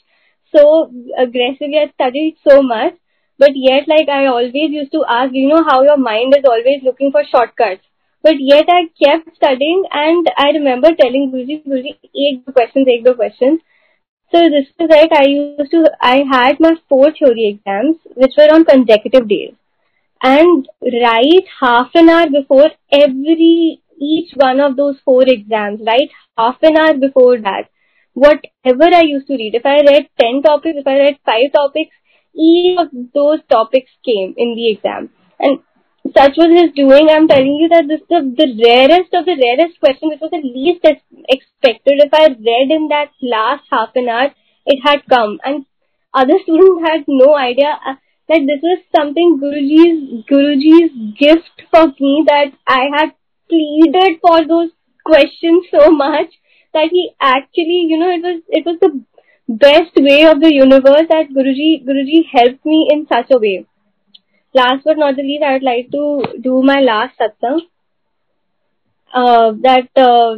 so 0.56 0.92
aggressively 1.18 1.80
I 1.80 1.92
studied 1.94 2.38
so 2.48 2.62
much 2.62 2.96
but 3.38 3.52
yet 3.56 3.88
like 3.88 4.10
I 4.10 4.26
always 4.28 4.74
used 4.80 4.92
to 4.92 5.04
ask 5.10 5.34
you 5.34 5.48
know 5.50 5.64
how 5.68 5.82
your 5.84 5.98
mind 5.98 6.36
is 6.38 6.46
always 6.46 6.84
looking 6.84 7.12
for 7.12 7.24
shortcuts. 7.26 7.84
But 8.24 8.36
yet 8.40 8.66
I 8.70 8.82
kept 9.04 9.36
studying 9.36 9.84
and 9.92 10.28
I 10.38 10.52
remember 10.52 10.90
telling 11.00 11.32
Guruji 11.34 11.64
Guruji 11.66 11.96
ek 12.26 12.54
questions 12.54 12.88
ek 12.96 13.04
the 13.04 13.16
questions. 13.16 13.62
So 14.32 14.42
this 14.56 14.68
was 14.80 14.90
like 14.90 15.12
I 15.12 15.26
used 15.28 15.72
to 15.72 15.90
I 16.00 16.24
had 16.32 16.60
my 16.60 16.76
four 16.88 17.12
theory 17.12 17.48
exams 17.48 17.98
which 18.16 18.34
were 18.38 18.54
on 18.54 18.66
consecutive 18.66 19.28
days. 19.28 19.56
And 20.22 20.68
right 20.84 21.46
half 21.60 21.90
an 21.96 22.10
hour 22.10 22.30
before 22.30 22.70
every 22.92 23.82
each 24.00 24.32
one 24.36 24.60
of 24.60 24.76
those 24.78 25.00
four 25.04 25.24
exams 25.26 25.82
right 25.86 26.10
half 26.38 26.58
an 26.62 26.78
hour 26.78 26.94
before 26.94 27.40
that 27.40 27.70
whatever 28.14 28.86
I 28.94 29.02
used 29.02 29.28
to 29.28 29.34
read, 29.34 29.56
if 29.56 29.66
I 29.66 29.82
read 29.82 30.10
10 30.20 30.42
topics, 30.44 30.78
if 30.78 30.88
I 30.88 30.98
read 30.98 31.18
5 31.26 31.52
topics, 31.54 31.96
each 32.36 32.80
of 32.80 32.88
those 33.14 33.40
topics 33.50 33.92
came 34.06 34.34
in 34.38 34.56
the 34.56 34.72
exam. 34.72 35.10
And 35.40 35.60
such 36.06 36.34
was 36.38 36.52
his 36.52 36.74
doing. 36.76 37.10
I'm 37.10 37.28
telling 37.28 37.56
you 37.62 37.70
that 37.70 37.88
this 37.88 38.02
the, 38.10 38.22
the 38.36 38.50
rarest 38.58 39.14
of 39.14 39.26
the 39.26 39.38
rarest 39.38 39.80
question, 39.80 40.10
which 40.10 40.20
was 40.20 40.32
the 40.32 40.42
least 40.42 40.84
expected. 41.30 42.02
If 42.02 42.14
I 42.14 42.28
read 42.28 42.68
in 42.72 42.88
that 42.90 43.12
last 43.22 43.64
half 43.70 43.90
an 43.96 44.10
hour, 44.10 44.34
it 44.66 44.80
had 44.84 45.06
come, 45.08 45.40
and 45.44 45.66
other 46.14 46.40
students 46.44 46.82
had 46.84 47.06
no 47.08 47.36
idea 47.36 47.78
uh, 47.86 47.96
that 48.28 48.42
this 48.50 48.62
was 48.64 48.82
something 48.96 49.40
Guruji's 49.40 50.26
Guruji's 50.26 50.92
gift 51.18 51.70
for 51.70 51.88
me. 52.00 52.26
That 52.26 52.52
I 52.68 52.90
had 52.98 53.14
pleaded 53.48 54.20
for 54.22 54.46
those 54.48 54.72
questions 55.06 55.66
so 55.70 55.92
much 55.92 56.34
that 56.75 56.89
he 56.91 57.11
actually, 57.21 57.87
you 57.91 57.99
know, 57.99 58.11
it 58.11 58.23
was 58.23 58.43
it 58.49 58.67
was 58.67 58.79
the 58.81 59.05
best 59.49 59.95
way 59.97 60.25
of 60.25 60.41
the 60.41 60.53
universe 60.53 61.09
that 61.09 61.33
Guruji 61.39 61.87
Guruji 61.87 62.25
helped 62.33 62.65
me 62.67 62.89
in 62.93 63.07
such 63.07 63.31
a 63.31 63.39
way 63.39 63.65
last 64.57 64.85
but 64.85 64.99
not 64.99 65.17
the 65.17 65.23
least, 65.23 65.43
I 65.43 65.55
would 65.55 65.63
like 65.63 65.91
to 65.93 66.39
do 66.43 66.63
my 66.63 66.81
last 66.81 67.19
satsang. 67.21 67.61
Uh, 69.15 69.53
that 69.67 69.89
uh, 69.97 70.37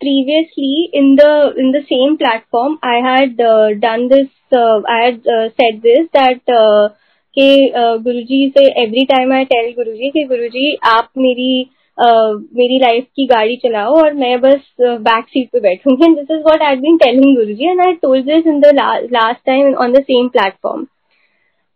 previously 0.00 0.90
in 0.92 1.16
the 1.16 1.52
in 1.56 1.72
the 1.76 1.84
same 1.90 2.18
platform, 2.18 2.78
I 2.82 2.96
had 3.04 3.40
uh, 3.40 3.68
done 3.84 4.08
this. 4.08 4.28
Uh, 4.52 4.80
I 4.96 4.98
had 5.06 5.30
uh, 5.36 5.46
said 5.60 5.80
this 5.86 6.10
that 6.18 6.52
uh, 6.62 6.90
कि 7.36 7.72
गुरुजी 8.04 8.38
से 8.56 8.62
every 8.80 9.04
time 9.10 9.32
I 9.32 9.44
tell 9.50 9.70
गुरुजी 9.74 10.08
कि 10.16 10.24
गुरुजी 10.32 10.74
आप 10.88 11.08
मेरी 11.18 11.52
uh, 11.64 11.75
मेरी 11.97 12.77
life 12.79 13.05
की 13.15 13.25
गाड़ी 13.27 13.55
चलाओ 13.57 13.93
और 13.97 14.13
मैं 14.13 14.39
बस 14.41 14.67
बैक 14.81 15.27
सीट 15.27 15.49
पे 15.53 15.59
बैठूँगी। 15.59 16.13
This 16.15 16.31
is 16.31 16.41
what 16.43 16.61
I 16.63 16.75
been 16.75 16.97
telling 16.97 17.35
Guru 17.35 17.53
ji 17.53 17.69
and 17.69 17.81
I 17.81 17.93
told 18.01 18.25
this 18.25 18.47
in 18.47 18.59
the 18.61 18.71
last 19.13 19.45
time 19.45 19.73
on 19.75 19.93
the 19.93 20.01
same 20.01 20.27
platform 20.27 20.85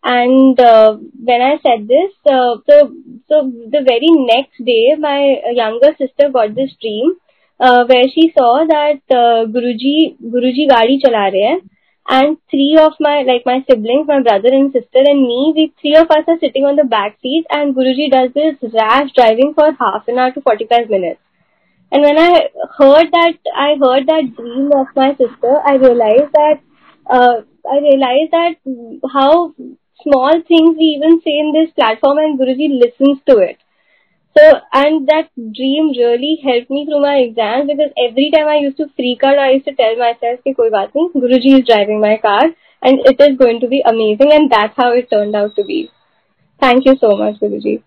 and 0.04 0.62
when 1.30 1.42
I 1.42 1.56
said 1.58 1.82
this 1.88 2.12
the 3.32 3.86
very 3.90 4.12
next 4.20 4.62
day 4.64 4.96
my 5.00 5.32
younger 5.58 5.92
sister 5.94 6.30
got 6.32 6.50
this 6.56 6.70
dream 6.82 7.14
where 7.90 8.08
she 8.10 8.28
saw 8.30 8.56
that 8.66 9.14
Guru 9.54 9.74
ji 9.84 9.94
Guru 10.32 10.52
जी 10.52 10.66
गाड़ी 10.68 10.98
चला 11.00 11.28
रहे 11.28 11.42
हैं। 11.42 11.60
And 12.16 12.38
three 12.52 12.78
of 12.80 12.94
my 13.00 13.24
like 13.28 13.46
my 13.46 13.58
siblings, 13.68 14.08
my 14.08 14.22
brother 14.22 14.50
and 14.60 14.72
sister, 14.74 15.04
and 15.12 15.22
me, 15.32 15.54
we 15.56 15.74
three 15.82 15.96
of 15.96 16.12
us 16.16 16.26
are 16.28 16.40
sitting 16.40 16.66
on 16.66 16.76
the 16.76 16.84
back 16.94 17.18
seat, 17.22 17.46
and 17.50 17.76
Guruji 17.76 18.10
does 18.12 18.32
this 18.34 18.74
rash 18.74 19.12
driving 19.20 19.54
for 19.56 19.72
half 19.84 20.08
an 20.08 20.20
hour 20.20 20.32
to 20.32 20.42
forty 20.42 20.68
five 20.74 20.90
minutes. 20.90 21.22
And 21.92 22.04
when 22.04 22.18
I 22.18 22.50
heard 22.78 23.12
that, 23.12 23.34
I 23.56 23.70
heard 23.86 24.08
that 24.08 24.36
dream 24.36 24.72
of 24.82 24.88
my 24.96 25.12
sister, 25.22 25.56
I 25.66 25.76
realized 25.76 26.32
that 26.34 26.62
uh, 27.10 27.42
I 27.70 27.80
realized 27.80 28.32
that 28.32 28.56
how 29.14 29.54
small 30.04 30.42
things 30.48 30.78
we 30.78 30.86
even 30.98 31.20
say 31.26 31.38
in 31.40 31.54
this 31.54 31.74
platform 31.74 32.18
and 32.18 32.40
Guruji 32.40 32.70
listens 32.84 33.20
to 33.30 33.38
it. 33.38 33.58
So, 34.38 34.60
and 34.74 35.08
that 35.08 35.30
dream 35.36 35.90
really 35.98 36.40
helped 36.44 36.70
me 36.70 36.86
through 36.86 37.02
my 37.02 37.16
exams 37.18 37.70
because 37.70 37.92
every 37.98 38.32
time 38.34 38.48
I 38.48 38.58
used 38.58 38.78
to 38.78 38.88
freak 38.96 39.24
out, 39.24 39.38
I 39.38 39.52
used 39.52 39.66
to 39.66 39.76
tell 39.76 39.96
myself, 39.98 40.40
that 40.46 40.56
koi 40.56 40.70
baat 40.70 40.94
nahi, 40.94 41.14
Guruji 41.14 41.60
is 41.60 41.66
driving 41.68 42.00
my 42.00 42.18
car 42.18 42.44
and 42.82 43.00
it 43.12 43.20
is 43.20 43.38
going 43.38 43.60
to 43.60 43.68
be 43.68 43.84
amazing 43.86 44.32
and 44.32 44.50
that's 44.50 44.76
how 44.78 44.92
it 44.94 45.10
turned 45.10 45.36
out 45.36 45.56
to 45.56 45.64
be. 45.64 45.92
Thank 46.60 46.86
you 46.86 46.96
so 47.00 47.18
much, 47.18 47.40
Guruji. 47.42 47.84